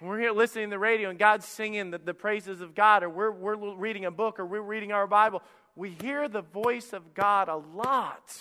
we're 0.00 0.20
here 0.20 0.32
listening 0.32 0.66
to 0.66 0.74
the 0.74 0.78
radio 0.78 1.10
and 1.10 1.18
God's 1.18 1.46
singing 1.46 1.90
the, 1.90 1.98
the 1.98 2.14
praises 2.14 2.60
of 2.60 2.74
God, 2.74 3.02
or 3.02 3.10
we're, 3.10 3.30
we're 3.30 3.74
reading 3.74 4.04
a 4.04 4.10
book, 4.10 4.38
or 4.38 4.46
we're 4.46 4.60
reading 4.60 4.92
our 4.92 5.06
Bible, 5.06 5.42
we 5.74 5.90
hear 5.90 6.28
the 6.28 6.42
voice 6.42 6.92
of 6.92 7.14
God 7.14 7.48
a 7.48 7.56
lot. 7.56 8.36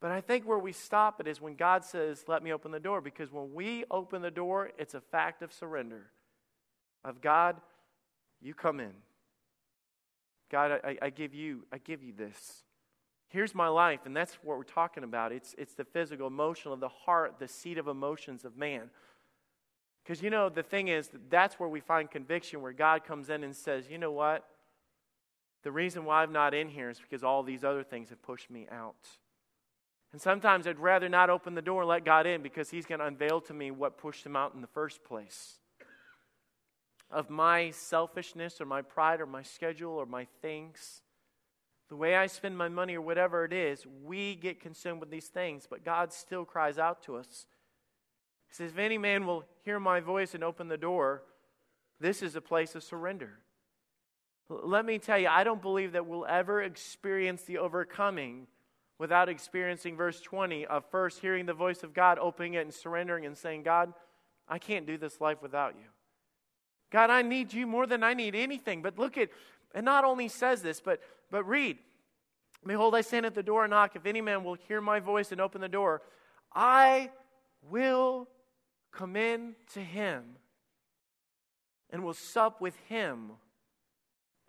But 0.00 0.10
I 0.10 0.20
think 0.20 0.46
where 0.46 0.58
we 0.58 0.72
stop 0.72 1.20
it 1.20 1.26
is 1.26 1.40
when 1.40 1.54
God 1.54 1.84
says, 1.84 2.24
Let 2.28 2.42
me 2.42 2.52
open 2.52 2.70
the 2.70 2.80
door. 2.80 3.00
Because 3.00 3.32
when 3.32 3.54
we 3.54 3.84
open 3.90 4.22
the 4.22 4.30
door, 4.30 4.70
it's 4.78 4.94
a 4.94 5.00
fact 5.00 5.42
of 5.42 5.52
surrender. 5.52 6.06
Of 7.04 7.20
God, 7.20 7.56
you 8.42 8.54
come 8.54 8.78
in. 8.78 8.92
God, 10.50 10.80
I, 10.84 10.98
I 11.02 11.10
give 11.10 11.34
you, 11.34 11.64
I 11.72 11.78
give 11.78 12.02
you 12.02 12.12
this. 12.16 12.62
Here's 13.28 13.54
my 13.54 13.68
life, 13.68 14.00
and 14.06 14.16
that's 14.16 14.34
what 14.42 14.56
we're 14.56 14.64
talking 14.64 15.02
about. 15.02 15.32
It's, 15.32 15.54
it's 15.58 15.74
the 15.74 15.84
physical, 15.84 16.26
emotional, 16.26 16.76
the 16.76 16.88
heart, 16.88 17.36
the 17.38 17.48
seat 17.48 17.76
of 17.76 17.88
emotions 17.88 18.44
of 18.44 18.56
man. 18.56 18.90
Because 20.04 20.22
you 20.22 20.30
know, 20.30 20.48
the 20.48 20.62
thing 20.62 20.88
is, 20.88 21.10
that's 21.28 21.58
where 21.58 21.68
we 21.68 21.80
find 21.80 22.08
conviction, 22.10 22.62
where 22.62 22.72
God 22.72 23.04
comes 23.04 23.28
in 23.28 23.42
and 23.42 23.54
says, 23.54 23.90
you 23.90 23.98
know 23.98 24.12
what? 24.12 24.44
The 25.64 25.72
reason 25.72 26.04
why 26.04 26.22
I'm 26.22 26.32
not 26.32 26.54
in 26.54 26.68
here 26.68 26.90
is 26.90 27.00
because 27.00 27.24
all 27.24 27.42
these 27.42 27.64
other 27.64 27.82
things 27.82 28.10
have 28.10 28.22
pushed 28.22 28.48
me 28.48 28.68
out. 28.70 28.94
And 30.12 30.22
sometimes 30.22 30.68
I'd 30.68 30.78
rather 30.78 31.08
not 31.08 31.28
open 31.28 31.56
the 31.56 31.62
door 31.62 31.82
and 31.82 31.88
let 31.88 32.04
God 32.04 32.24
in 32.24 32.40
because 32.40 32.70
He's 32.70 32.86
going 32.86 33.00
to 33.00 33.06
unveil 33.06 33.40
to 33.42 33.52
me 33.52 33.72
what 33.72 33.98
pushed 33.98 34.24
Him 34.24 34.36
out 34.36 34.54
in 34.54 34.60
the 34.60 34.68
first 34.68 35.02
place. 35.02 35.58
Of 37.10 37.28
my 37.28 37.70
selfishness 37.70 38.60
or 38.60 38.64
my 38.64 38.82
pride 38.82 39.20
or 39.20 39.26
my 39.26 39.42
schedule 39.42 39.92
or 39.92 40.06
my 40.06 40.26
things, 40.40 41.02
the 41.88 41.96
way 41.96 42.16
I 42.16 42.26
spend 42.26 42.56
my 42.58 42.68
money 42.68 42.96
or 42.96 43.00
whatever 43.00 43.44
it 43.44 43.52
is, 43.52 43.86
we 44.04 44.34
get 44.34 44.60
consumed 44.60 45.00
with 45.00 45.10
these 45.10 45.28
things, 45.28 45.66
but 45.68 45.84
God 45.84 46.12
still 46.12 46.44
cries 46.44 46.78
out 46.78 47.02
to 47.04 47.16
us. 47.16 47.46
He 48.48 48.54
says, 48.54 48.72
If 48.72 48.78
any 48.78 48.98
man 48.98 49.26
will 49.26 49.44
hear 49.64 49.78
my 49.78 50.00
voice 50.00 50.34
and 50.34 50.42
open 50.42 50.68
the 50.68 50.76
door, 50.76 51.22
this 52.00 52.22
is 52.22 52.34
a 52.36 52.40
place 52.40 52.74
of 52.74 52.82
surrender. 52.82 53.38
Let 54.48 54.84
me 54.84 54.98
tell 54.98 55.18
you, 55.18 55.28
I 55.28 55.44
don't 55.44 55.62
believe 55.62 55.92
that 55.92 56.06
we'll 56.06 56.26
ever 56.26 56.62
experience 56.62 57.42
the 57.42 57.58
overcoming 57.58 58.46
without 58.98 59.28
experiencing 59.28 59.96
verse 59.96 60.20
20 60.20 60.66
of 60.66 60.84
first 60.90 61.20
hearing 61.20 61.46
the 61.46 61.54
voice 61.54 61.82
of 61.82 61.94
God, 61.94 62.18
opening 62.18 62.54
it 62.54 62.62
and 62.62 62.72
surrendering 62.72 63.26
and 63.26 63.36
saying, 63.36 63.62
God, 63.62 63.92
I 64.48 64.58
can't 64.58 64.86
do 64.86 64.96
this 64.96 65.20
life 65.20 65.42
without 65.42 65.74
you. 65.74 65.86
God, 66.90 67.10
I 67.10 67.22
need 67.22 67.52
you 67.52 67.66
more 67.66 67.86
than 67.86 68.02
I 68.02 68.14
need 68.14 68.34
anything. 68.34 68.82
But 68.82 68.98
look 68.98 69.18
at, 69.18 69.28
and 69.74 69.84
not 69.84 70.04
only 70.04 70.28
says 70.28 70.62
this, 70.62 70.80
but, 70.80 71.00
but 71.30 71.44
read. 71.44 71.78
Behold, 72.64 72.94
I 72.94 73.00
stand 73.00 73.26
at 73.26 73.34
the 73.34 73.42
door 73.42 73.64
and 73.64 73.70
knock. 73.70 73.96
If 73.96 74.06
any 74.06 74.20
man 74.20 74.44
will 74.44 74.54
hear 74.54 74.80
my 74.80 75.00
voice 75.00 75.32
and 75.32 75.40
open 75.40 75.60
the 75.60 75.68
door, 75.68 76.02
I 76.54 77.10
will 77.68 78.28
come 78.92 79.16
in 79.16 79.54
to 79.74 79.80
him 79.80 80.24
and 81.90 82.02
will 82.02 82.14
sup 82.14 82.60
with 82.60 82.76
him 82.88 83.32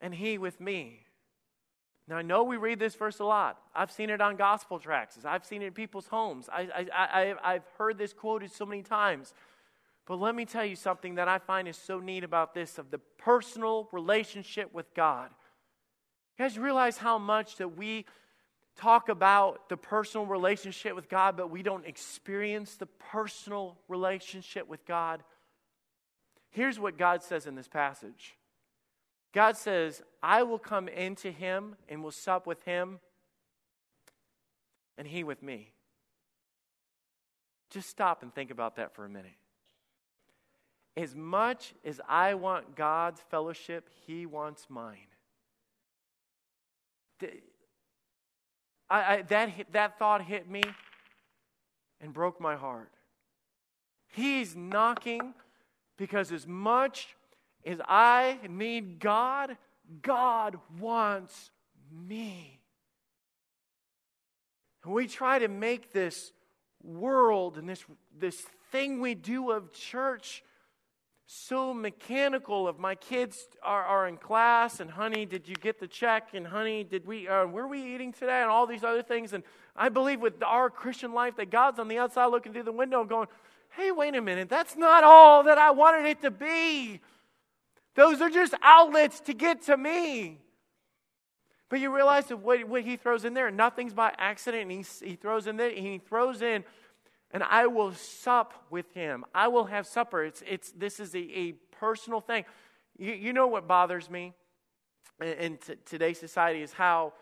and 0.02 0.14
he 0.14 0.38
with 0.38 0.60
me. 0.60 1.02
Now, 2.08 2.16
I 2.16 2.22
know 2.22 2.44
we 2.44 2.56
read 2.56 2.80
this 2.80 2.96
verse 2.96 3.20
a 3.20 3.26
lot. 3.26 3.60
I've 3.76 3.92
seen 3.92 4.10
it 4.10 4.22
on 4.22 4.38
gospel 4.38 4.80
tracts. 4.80 5.18
I've 5.26 5.46
seen 5.46 5.62
it 5.62 5.68
in 5.68 5.74
people's 5.74 6.08
homes. 6.08 6.48
I, 6.52 6.70
I, 6.74 6.86
I, 6.94 7.54
I've 7.54 7.66
heard 7.78 7.98
this 7.98 8.14
quoted 8.14 8.52
so 8.52 8.66
many 8.66 8.82
times. 8.82 9.34
But 10.08 10.20
let 10.22 10.36
me 10.36 10.46
tell 10.46 10.64
you 10.64 10.78
something 10.78 11.16
that 11.16 11.28
I 11.28 11.38
find 11.38 11.68
is 11.68 11.78
so 11.78 12.00
neat 12.00 12.24
about 12.24 12.54
this 12.54 12.78
of 12.78 12.90
the 12.92 12.98
personal 12.98 13.90
relationship 13.92 14.74
with 14.74 14.94
God. 14.94 15.30
You 16.38 16.46
guys 16.46 16.58
realize 16.58 16.98
how 16.98 17.18
much 17.18 17.58
that 17.58 17.76
we 17.76 18.06
talk 18.78 19.10
about 19.10 19.68
the 19.68 19.76
personal 19.76 20.26
relationship 20.26 20.96
with 20.96 21.10
God, 21.10 21.36
but 21.36 21.52
we 21.52 21.62
don't 21.62 21.86
experience 21.86 22.76
the 22.76 22.86
personal 22.86 23.78
relationship 23.90 24.70
with 24.70 24.86
God? 24.86 25.24
Here's 26.52 26.80
what 26.80 26.98
God 26.98 27.22
says 27.22 27.46
in 27.46 27.56
this 27.56 27.68
passage 27.68 28.36
God 29.34 29.58
says, 29.58 30.02
I 30.24 30.44
will 30.44 30.60
come 30.60 30.88
into 30.88 31.32
him 31.32 31.76
and 31.90 32.02
will 32.02 32.12
sup 32.12 32.48
with 32.48 32.64
him, 32.64 33.00
and 34.98 35.06
he 35.06 35.26
with 35.26 35.44
me. 35.44 35.74
Just 37.70 37.90
stop 37.90 38.24
and 38.24 38.34
think 38.34 38.52
about 38.52 38.78
that 38.78 38.96
for 38.96 39.04
a 39.04 39.10
minute. 39.10 39.36
As 40.98 41.16
much 41.16 41.76
as 41.86 42.02
I 42.10 42.34
want 42.34 42.76
God's 42.76 43.22
fellowship, 43.30 43.88
he 44.08 44.26
wants 44.26 44.66
mine. 44.68 44.98
I, 47.22 47.30
I, 48.90 49.22
that, 49.22 49.52
that 49.74 50.00
thought 50.00 50.24
hit 50.24 50.50
me 50.50 50.64
and 52.02 52.12
broke 52.12 52.42
my 52.42 52.56
heart. 52.56 52.92
He's 54.08 54.56
knocking 54.56 55.36
because 55.98 56.32
as 56.32 56.48
much 56.48 57.16
as 57.64 57.80
I 57.88 58.40
need 58.50 59.00
God, 59.00 59.56
God 60.02 60.58
wants 60.80 61.52
me. 61.92 62.60
And 64.84 64.94
we 64.94 65.06
try 65.08 65.38
to 65.38 65.48
make 65.48 65.94
this 65.94 66.32
world 66.82 67.60
and 67.60 67.70
this, 67.70 67.86
this 68.18 68.42
thing 68.72 69.00
we 69.00 69.14
do 69.14 69.52
of 69.52 69.72
church 69.74 70.44
so 71.30 71.74
mechanical 71.74 72.70
of 72.70 72.80
my 72.80 72.96
kids 72.96 73.50
are, 73.62 73.84
are 73.84 74.08
in 74.08 74.16
class 74.16 74.80
and 74.80 74.90
honey 74.90 75.26
did 75.26 75.46
you 75.46 75.56
get 75.56 75.78
the 75.78 75.88
check? 75.88 76.30
And 76.34 76.48
honey 76.48 76.86
did 76.86 77.06
we 77.06 77.28
uh, 77.28 77.46
were 77.46 77.68
we 77.68 77.94
eating 77.94 78.14
today? 78.14 78.42
and 78.42 78.50
all 78.50 78.66
these 78.66 78.84
other 78.84 79.04
things. 79.04 79.34
And 79.34 79.44
i 79.76 79.90
believe 79.90 80.22
with 80.22 80.42
our 80.42 80.70
christian 80.70 81.14
life 81.14 81.36
that 81.36 81.52
god's 81.52 81.80
on 81.80 81.90
the 81.90 81.98
outside 81.98 82.28
looking 82.28 82.54
through 82.54 82.64
the 82.64 82.72
window 82.72 83.04
going 83.04 83.28
hey 83.76 83.92
wait 83.92 84.16
a 84.16 84.22
minute. 84.22 84.48
That's 84.48 84.78
not 84.78 85.04
all 85.04 85.44
that 85.44 85.58
i 85.58 85.72
wanted 85.72 86.06
it 86.06 86.22
to 86.22 86.32
be. 86.32 87.02
Those 87.96 88.22
are 88.22 88.30
just 88.30 88.54
outlets 88.62 89.20
to 89.22 89.34
get 89.34 89.64
to 89.64 89.76
me. 89.76 90.40
But 91.70 91.82
you 91.82 91.94
realize 91.94 92.28
that 92.28 92.38
what, 92.38 92.64
what 92.66 92.84
he 92.84 92.96
throws 92.96 93.26
in 93.26 93.34
there, 93.34 93.52
nothing's 93.52 93.94
by 93.94 94.14
accident. 94.18 94.72
he, 94.72 94.86
he 95.06 95.16
throws 95.16 95.48
in 95.48 95.58
there, 95.58 95.72
he 95.72 95.98
throws 95.98 96.42
in, 96.42 96.64
and 97.32 97.44
I 97.44 97.68
will 97.68 97.94
sup 97.94 98.54
with 98.70 98.94
him. 98.94 99.26
I 99.34 99.48
will 99.48 99.66
have 99.66 99.86
supper. 99.86 100.24
It's, 100.24 100.44
it's, 100.48 100.72
this 100.72 101.00
is 101.00 101.14
a, 101.16 101.20
a 101.20 101.52
personal 101.80 102.22
thing. 102.22 102.46
You, 102.98 103.14
you 103.14 103.34
know 103.34 103.48
what 103.48 103.68
bothers 103.68 104.10
me 104.10 104.34
in, 105.22 105.58
t- 105.58 105.76
today's 105.86 106.20
society 106.20 106.62
is 106.62 106.74
how 106.74 107.14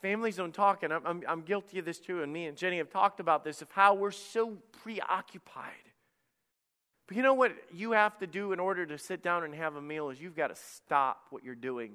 families 0.00 0.36
don't 0.36 0.54
talk, 0.54 0.82
and 0.82 0.92
I'm, 0.92 1.06
I'm, 1.06 1.22
I'm 1.28 1.40
guilty 1.42 1.78
of 1.78 1.84
this 1.84 1.98
too, 1.98 2.22
and 2.22 2.32
me 2.32 2.46
and 2.46 2.56
Jenny 2.56 2.78
have 2.78 2.90
talked 2.90 3.20
about 3.20 3.44
this, 3.44 3.60
of 3.62 3.70
how 3.70 3.94
we're 3.94 4.10
so 4.10 4.56
preoccupied 4.82 5.90
but 7.10 7.16
you 7.16 7.24
know 7.24 7.34
what 7.34 7.56
you 7.74 7.90
have 7.90 8.16
to 8.18 8.26
do 8.28 8.52
in 8.52 8.60
order 8.60 8.86
to 8.86 8.96
sit 8.96 9.20
down 9.20 9.42
and 9.42 9.52
have 9.52 9.74
a 9.74 9.82
meal 9.82 10.10
is 10.10 10.20
you've 10.20 10.36
got 10.36 10.46
to 10.46 10.54
stop 10.54 11.26
what 11.30 11.42
you're 11.42 11.56
doing 11.56 11.94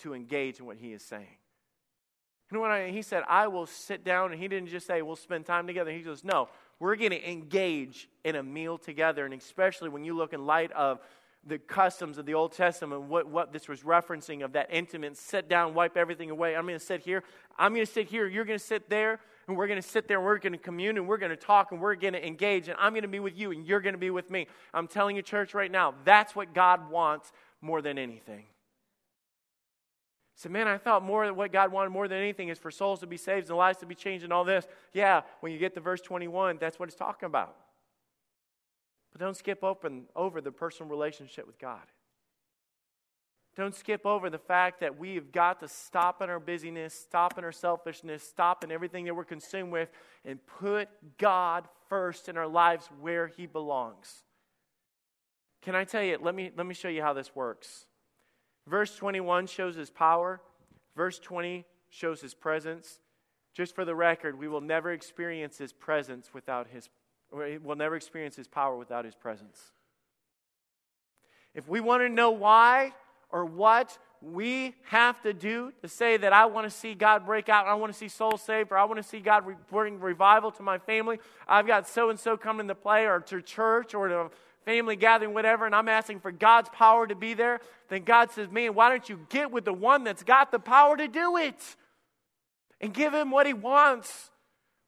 to 0.00 0.14
engage 0.14 0.58
in 0.58 0.66
what 0.66 0.78
he 0.78 0.92
is 0.92 1.00
saying. 1.00 1.36
You 2.52 2.58
know 2.58 2.64
I, 2.64 2.90
he 2.90 3.00
said? 3.00 3.22
I 3.28 3.46
will 3.46 3.66
sit 3.66 4.04
down, 4.04 4.30
and 4.30 4.40
he 4.40 4.46
didn't 4.46 4.68
just 4.68 4.86
say 4.86 5.00
we'll 5.00 5.16
spend 5.16 5.46
time 5.46 5.66
together. 5.66 5.90
He 5.90 6.02
goes, 6.02 6.22
no, 6.22 6.50
we're 6.78 6.96
going 6.96 7.12
to 7.12 7.30
engage 7.30 8.10
in 8.24 8.36
a 8.36 8.42
meal 8.42 8.76
together, 8.76 9.24
and 9.24 9.32
especially 9.32 9.88
when 9.88 10.04
you 10.04 10.14
look 10.14 10.34
in 10.34 10.44
light 10.44 10.70
of 10.72 11.00
the 11.46 11.58
customs 11.58 12.18
of 12.18 12.26
the 12.26 12.34
Old 12.34 12.52
Testament, 12.52 13.04
what, 13.04 13.26
what 13.26 13.54
this 13.54 13.68
was 13.68 13.80
referencing 13.80 14.44
of 14.44 14.52
that 14.52 14.68
intimate 14.70 15.16
sit 15.16 15.48
down, 15.48 15.72
wipe 15.72 15.96
everything 15.96 16.30
away. 16.30 16.54
I'm 16.54 16.66
going 16.66 16.78
to 16.78 16.84
sit 16.84 17.00
here. 17.00 17.24
I'm 17.58 17.72
going 17.72 17.86
to 17.86 17.90
sit 17.92 18.08
here. 18.08 18.28
You're 18.28 18.44
going 18.44 18.58
to 18.58 18.64
sit 18.64 18.90
there 18.90 19.18
and 19.48 19.56
we're 19.56 19.66
going 19.66 19.80
to 19.82 19.88
sit 19.88 20.06
there 20.06 20.18
and 20.18 20.26
we're 20.26 20.38
going 20.38 20.52
to 20.52 20.58
commune 20.58 20.98
and 20.98 21.08
we're 21.08 21.16
going 21.16 21.30
to 21.30 21.36
talk 21.36 21.72
and 21.72 21.80
we're 21.80 21.96
going 21.96 22.12
to 22.12 22.24
engage 22.24 22.68
and 22.68 22.76
I'm 22.78 22.92
going 22.92 23.02
to 23.02 23.08
be 23.08 23.18
with 23.18 23.36
you 23.36 23.50
and 23.50 23.66
you're 23.66 23.80
going 23.80 23.94
to 23.94 23.98
be 23.98 24.10
with 24.10 24.30
me. 24.30 24.46
I'm 24.72 24.86
telling 24.86 25.16
you, 25.16 25.22
church, 25.22 25.52
right 25.52 25.70
now, 25.70 25.94
that's 26.04 26.36
what 26.36 26.54
God 26.54 26.90
wants 26.90 27.32
more 27.60 27.82
than 27.82 27.98
anything. 27.98 28.44
So, 30.42 30.48
man, 30.48 30.66
I 30.66 30.76
thought 30.76 31.04
more 31.04 31.24
that 31.24 31.36
what 31.36 31.52
God 31.52 31.70
wanted 31.70 31.90
more 31.90 32.08
than 32.08 32.18
anything 32.18 32.48
is 32.48 32.58
for 32.58 32.72
souls 32.72 32.98
to 32.98 33.06
be 33.06 33.16
saved 33.16 33.48
and 33.48 33.56
lives 33.56 33.78
to 33.78 33.86
be 33.86 33.94
changed 33.94 34.24
and 34.24 34.32
all 34.32 34.42
this. 34.42 34.66
Yeah, 34.92 35.20
when 35.38 35.52
you 35.52 35.58
get 35.58 35.72
to 35.74 35.80
verse 35.80 36.00
21, 36.00 36.58
that's 36.58 36.80
what 36.80 36.88
it's 36.88 36.98
talking 36.98 37.26
about. 37.26 37.54
But 39.12 39.20
don't 39.20 39.36
skip 39.36 39.62
open 39.62 40.06
over 40.16 40.40
the 40.40 40.50
personal 40.50 40.90
relationship 40.90 41.46
with 41.46 41.60
God. 41.60 41.82
Don't 43.54 43.72
skip 43.72 44.04
over 44.04 44.30
the 44.30 44.38
fact 44.38 44.80
that 44.80 44.98
we 44.98 45.14
have 45.14 45.30
got 45.30 45.60
to 45.60 45.68
stop 45.68 46.20
in 46.20 46.28
our 46.28 46.40
busyness, 46.40 46.92
stop 46.92 47.38
in 47.38 47.44
our 47.44 47.52
selfishness, 47.52 48.24
stop 48.24 48.64
in 48.64 48.72
everything 48.72 49.04
that 49.04 49.14
we're 49.14 49.22
consumed 49.22 49.70
with, 49.70 49.90
and 50.24 50.44
put 50.44 50.88
God 51.18 51.68
first 51.88 52.28
in 52.28 52.36
our 52.36 52.48
lives 52.48 52.90
where 53.00 53.28
He 53.28 53.46
belongs. 53.46 54.24
Can 55.60 55.76
I 55.76 55.84
tell 55.84 56.02
you? 56.02 56.18
Let 56.20 56.34
me, 56.34 56.50
let 56.56 56.66
me 56.66 56.74
show 56.74 56.88
you 56.88 57.02
how 57.02 57.12
this 57.12 57.32
works. 57.32 57.86
Verse 58.66 58.94
21 58.96 59.46
shows 59.46 59.76
His 59.76 59.90
power, 59.90 60.40
verse 60.96 61.18
20 61.18 61.64
shows 61.90 62.20
His 62.20 62.34
presence. 62.34 63.00
Just 63.54 63.74
for 63.74 63.84
the 63.84 63.94
record, 63.94 64.38
we 64.38 64.48
will 64.48 64.60
never 64.60 64.92
experience 64.92 65.58
His 65.58 65.72
presence 65.72 66.30
without 66.32 66.68
His 66.68 66.88
we'll 67.30 67.76
never 67.76 67.96
experience 67.96 68.36
His 68.36 68.48
power 68.48 68.76
without 68.76 69.04
His 69.04 69.14
presence. 69.14 69.72
If 71.54 71.68
we 71.68 71.80
want 71.80 72.02
to 72.02 72.08
know 72.08 72.30
why, 72.30 72.92
or 73.30 73.46
what 73.46 73.98
we 74.20 74.74
have 74.84 75.20
to 75.22 75.32
do 75.32 75.72
to 75.80 75.88
say 75.88 76.16
that 76.16 76.32
I 76.32 76.46
want 76.46 76.66
to 76.66 76.70
see 76.70 76.94
God 76.94 77.26
break 77.26 77.48
out, 77.48 77.66
I 77.66 77.74
want 77.74 77.92
to 77.92 77.98
see 77.98 78.08
souls 78.08 78.42
saved, 78.42 78.70
or 78.70 78.78
I 78.78 78.84
want 78.84 78.98
to 78.98 79.02
see 79.02 79.18
God 79.18 79.44
bring 79.70 79.98
revival 79.98 80.52
to 80.52 80.62
my 80.62 80.78
family. 80.78 81.18
I've 81.48 81.66
got 81.66 81.88
so 81.88 82.10
and 82.10 82.20
so 82.20 82.36
coming 82.36 82.68
to 82.68 82.74
play, 82.74 83.06
or 83.06 83.20
to 83.20 83.42
church, 83.42 83.94
or 83.94 84.08
to 84.08 84.30
family 84.64 84.96
gathering, 84.96 85.34
whatever, 85.34 85.66
and 85.66 85.74
I'm 85.74 85.88
asking 85.88 86.20
for 86.20 86.32
God's 86.32 86.68
power 86.70 87.06
to 87.06 87.14
be 87.14 87.34
there, 87.34 87.60
then 87.88 88.04
God 88.04 88.30
says, 88.30 88.50
Man, 88.50 88.74
why 88.74 88.88
don't 88.88 89.08
you 89.08 89.20
get 89.28 89.50
with 89.50 89.64
the 89.64 89.72
one 89.72 90.04
that's 90.04 90.22
got 90.22 90.50
the 90.50 90.58
power 90.58 90.96
to 90.96 91.08
do 91.08 91.36
it? 91.36 91.76
And 92.80 92.92
give 92.92 93.14
him 93.14 93.30
what 93.30 93.46
he 93.46 93.52
wants, 93.52 94.30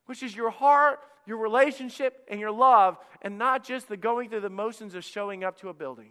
which 0.07 0.23
is 0.23 0.35
your 0.35 0.51
heart, 0.51 0.99
your 1.27 1.39
relationship, 1.39 2.27
and 2.29 2.41
your 2.41 2.51
love, 2.51 2.99
and 3.23 3.39
not 3.39 3.65
just 3.65 3.89
the 3.89 3.97
going 3.97 4.31
through 4.31 4.41
the 4.41 4.51
motions 4.51 4.95
of 4.95 5.05
showing 5.05 5.45
up 5.45 5.61
to 5.61 5.69
a 5.69 5.75
building. 5.75 6.11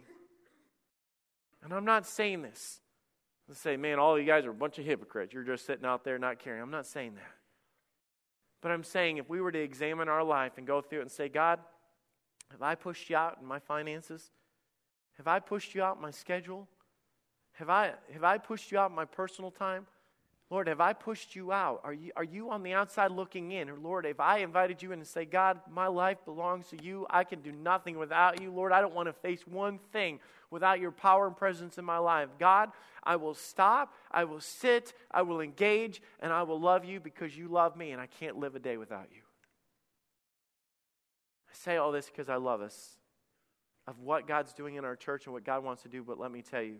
And 1.62 1.72
I'm 1.72 1.84
not 1.84 2.06
saying 2.06 2.42
this. 2.42 2.80
Let's 3.48 3.60
say, 3.60 3.76
man, 3.76 3.98
all 3.98 4.18
you 4.18 4.24
guys 4.24 4.46
are 4.46 4.50
a 4.50 4.54
bunch 4.54 4.78
of 4.78 4.86
hypocrites. 4.86 5.34
You're 5.34 5.44
just 5.44 5.66
sitting 5.66 5.84
out 5.84 6.04
there 6.04 6.18
not 6.18 6.38
caring. 6.38 6.62
I'm 6.62 6.70
not 6.70 6.86
saying 6.86 7.14
that. 7.16 7.32
But 8.62 8.70
I'm 8.70 8.84
saying 8.84 9.18
if 9.18 9.28
we 9.28 9.42
were 9.42 9.52
to 9.52 9.60
examine 9.60 10.08
our 10.08 10.24
life 10.24 10.52
and 10.56 10.66
go 10.66 10.80
through 10.80 11.00
it 11.00 11.02
and 11.02 11.10
say, 11.10 11.28
God, 11.28 11.60
have 12.54 12.62
I 12.62 12.76
pushed 12.76 13.10
you 13.10 13.16
out 13.16 13.38
in 13.40 13.48
my 13.48 13.58
finances? 13.58 14.30
Have 15.16 15.26
I 15.26 15.40
pushed 15.40 15.74
you 15.74 15.82
out 15.82 15.96
in 15.96 16.02
my 16.02 16.12
schedule? 16.12 16.68
Have 17.54 17.68
I, 17.68 17.94
have 18.12 18.22
I 18.22 18.38
pushed 18.38 18.70
you 18.70 18.78
out 18.78 18.90
in 18.90 18.96
my 18.96 19.06
personal 19.06 19.50
time? 19.50 19.88
Lord, 20.50 20.68
have 20.68 20.80
I 20.80 20.92
pushed 20.92 21.34
you 21.34 21.50
out? 21.50 21.80
Are 21.82 21.92
you, 21.92 22.12
are 22.14 22.22
you 22.22 22.50
on 22.50 22.62
the 22.62 22.72
outside 22.72 23.10
looking 23.10 23.50
in? 23.50 23.68
Or 23.68 23.76
Lord, 23.76 24.06
if 24.06 24.20
I 24.20 24.38
invited 24.38 24.82
you 24.84 24.92
in 24.92 25.00
and 25.00 25.08
say, 25.08 25.24
God, 25.24 25.58
my 25.68 25.88
life 25.88 26.18
belongs 26.24 26.68
to 26.68 26.80
you, 26.80 27.08
I 27.10 27.24
can 27.24 27.40
do 27.40 27.50
nothing 27.50 27.98
without 27.98 28.40
you. 28.40 28.52
Lord, 28.52 28.70
I 28.70 28.80
don't 28.80 28.94
want 28.94 29.08
to 29.08 29.14
face 29.14 29.44
one 29.48 29.80
thing 29.92 30.20
without 30.52 30.78
your 30.78 30.92
power 30.92 31.26
and 31.26 31.36
presence 31.36 31.76
in 31.76 31.84
my 31.84 31.98
life. 31.98 32.28
God, 32.38 32.70
I 33.02 33.16
will 33.16 33.34
stop, 33.34 33.94
I 34.12 34.22
will 34.22 34.38
sit, 34.38 34.92
I 35.10 35.22
will 35.22 35.40
engage, 35.40 36.00
and 36.20 36.32
I 36.32 36.44
will 36.44 36.60
love 36.60 36.84
you 36.84 37.00
because 37.00 37.36
you 37.36 37.48
love 37.48 37.74
me, 37.74 37.90
and 37.90 38.00
I 38.00 38.06
can't 38.06 38.38
live 38.38 38.54
a 38.54 38.60
day 38.60 38.76
without 38.76 39.08
you. 39.10 39.23
I 41.54 41.56
say 41.56 41.76
all 41.76 41.92
this 41.92 42.06
because 42.06 42.28
I 42.28 42.36
love 42.36 42.60
us, 42.60 42.96
of 43.86 44.00
what 44.00 44.26
God's 44.26 44.52
doing 44.52 44.74
in 44.74 44.84
our 44.84 44.96
church 44.96 45.26
and 45.26 45.32
what 45.32 45.44
God 45.44 45.62
wants 45.62 45.84
to 45.84 45.88
do, 45.88 46.02
but 46.02 46.18
let 46.18 46.32
me 46.32 46.42
tell 46.42 46.62
you, 46.62 46.78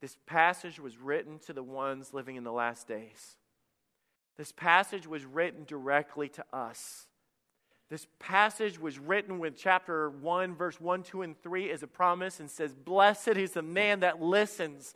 this 0.00 0.16
passage 0.26 0.78
was 0.78 0.96
written 0.96 1.40
to 1.40 1.52
the 1.52 1.62
ones 1.62 2.14
living 2.14 2.36
in 2.36 2.44
the 2.44 2.52
last 2.52 2.86
days. 2.86 3.36
This 4.36 4.52
passage 4.52 5.08
was 5.08 5.24
written 5.24 5.64
directly 5.64 6.28
to 6.28 6.44
us. 6.52 7.08
This 7.90 8.06
passage 8.20 8.78
was 8.78 9.00
written 9.00 9.40
with 9.40 9.56
chapter 9.56 10.10
1, 10.10 10.54
verse 10.54 10.80
1, 10.80 11.02
2, 11.02 11.22
and 11.22 11.42
3 11.42 11.72
as 11.72 11.82
a 11.82 11.88
promise 11.88 12.38
and 12.38 12.48
says, 12.48 12.72
Blessed 12.72 13.28
is 13.28 13.52
the 13.52 13.62
man 13.62 14.00
that 14.00 14.22
listens. 14.22 14.94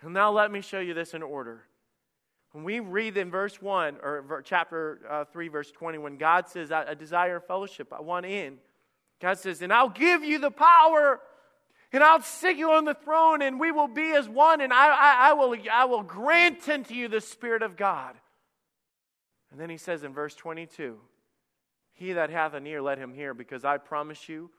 And 0.00 0.14
now 0.14 0.30
let 0.30 0.50
me 0.50 0.62
show 0.62 0.80
you 0.80 0.94
this 0.94 1.12
in 1.12 1.22
order. 1.22 1.64
When 2.52 2.64
we 2.64 2.80
read 2.80 3.16
in 3.16 3.30
verse 3.30 3.62
1, 3.62 3.98
or 4.02 4.42
chapter 4.44 5.00
uh, 5.08 5.24
3, 5.26 5.48
verse 5.48 5.70
20, 5.70 5.98
when 5.98 6.16
God 6.16 6.48
says, 6.48 6.72
I, 6.72 6.90
I 6.90 6.94
desire 6.94 7.38
fellowship, 7.40 7.92
I 7.92 8.00
want 8.00 8.26
in, 8.26 8.58
God 9.20 9.38
says, 9.38 9.62
And 9.62 9.72
I'll 9.72 9.88
give 9.88 10.24
you 10.24 10.38
the 10.38 10.50
power 10.50 11.20
and 11.92 12.04
I'll 12.04 12.22
sit 12.22 12.56
you 12.56 12.70
on 12.72 12.84
the 12.84 12.94
throne, 12.94 13.42
and 13.42 13.58
we 13.58 13.72
will 13.72 13.88
be 13.88 14.12
as 14.12 14.28
one, 14.28 14.60
and 14.60 14.72
I, 14.72 14.88
I, 14.88 15.30
I, 15.30 15.32
will, 15.32 15.56
I 15.72 15.84
will 15.86 16.02
grant 16.02 16.68
unto 16.68 16.94
you 16.94 17.08
the 17.08 17.20
Spirit 17.20 17.62
of 17.62 17.76
God. 17.76 18.14
And 19.50 19.60
then 19.60 19.70
he 19.70 19.76
says 19.76 20.04
in 20.04 20.14
verse 20.14 20.34
22 20.36 20.98
He 21.92 22.12
that 22.12 22.30
hath 22.30 22.54
an 22.54 22.66
ear, 22.66 22.80
let 22.80 22.98
him 22.98 23.12
hear, 23.12 23.34
because 23.34 23.64
I 23.64 23.78
promise 23.78 24.28
you 24.28 24.50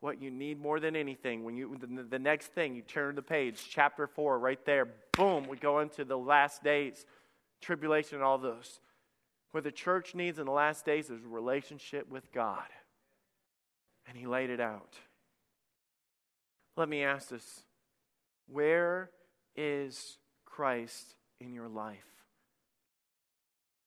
what 0.00 0.20
you 0.20 0.32
need 0.32 0.60
more 0.60 0.80
than 0.80 0.96
anything. 0.96 1.44
When 1.44 1.56
you 1.56 1.78
the, 1.80 2.02
the 2.02 2.18
next 2.18 2.48
thing, 2.48 2.74
you 2.74 2.82
turn 2.82 3.14
the 3.14 3.22
page, 3.22 3.68
chapter 3.70 4.08
4, 4.08 4.40
right 4.40 4.64
there, 4.66 4.88
boom, 5.16 5.46
we 5.46 5.56
go 5.56 5.78
into 5.78 6.04
the 6.04 6.18
last 6.18 6.64
days, 6.64 7.06
tribulation, 7.62 8.16
and 8.16 8.24
all 8.24 8.38
those. 8.38 8.80
What 9.52 9.64
the 9.64 9.72
church 9.72 10.14
needs 10.14 10.38
in 10.38 10.46
the 10.46 10.52
last 10.52 10.84
days 10.84 11.10
is 11.10 11.24
a 11.24 11.28
relationship 11.28 12.08
with 12.10 12.32
God. 12.32 12.68
And 14.06 14.16
he 14.16 14.26
laid 14.26 14.50
it 14.50 14.60
out. 14.60 14.96
Let 16.76 16.88
me 16.88 17.02
ask 17.02 17.28
this 17.28 17.62
Where 18.46 19.10
is 19.56 20.18
Christ 20.44 21.14
in 21.40 21.52
your 21.52 21.68
life? 21.68 22.12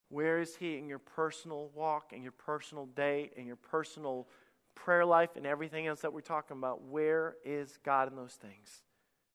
Where 0.10 0.40
is 0.40 0.56
He 0.56 0.78
in 0.78 0.88
your 0.88 1.00
personal 1.00 1.72
walk, 1.74 2.14
in 2.14 2.22
your 2.22 2.32
personal 2.32 2.86
day, 2.86 3.32
in 3.36 3.46
your 3.46 3.56
personal 3.56 4.28
prayer 4.76 5.06
life, 5.06 5.32
and 5.36 5.46
everything 5.46 5.88
else 5.88 6.02
that 6.02 6.14
we're 6.14 6.22
talking 6.22 6.58
about? 6.58 6.84
Where 6.84 7.36
is 7.44 7.78
God 7.84 8.10
in 8.10 8.16
those 8.16 8.34
things? 8.34 8.84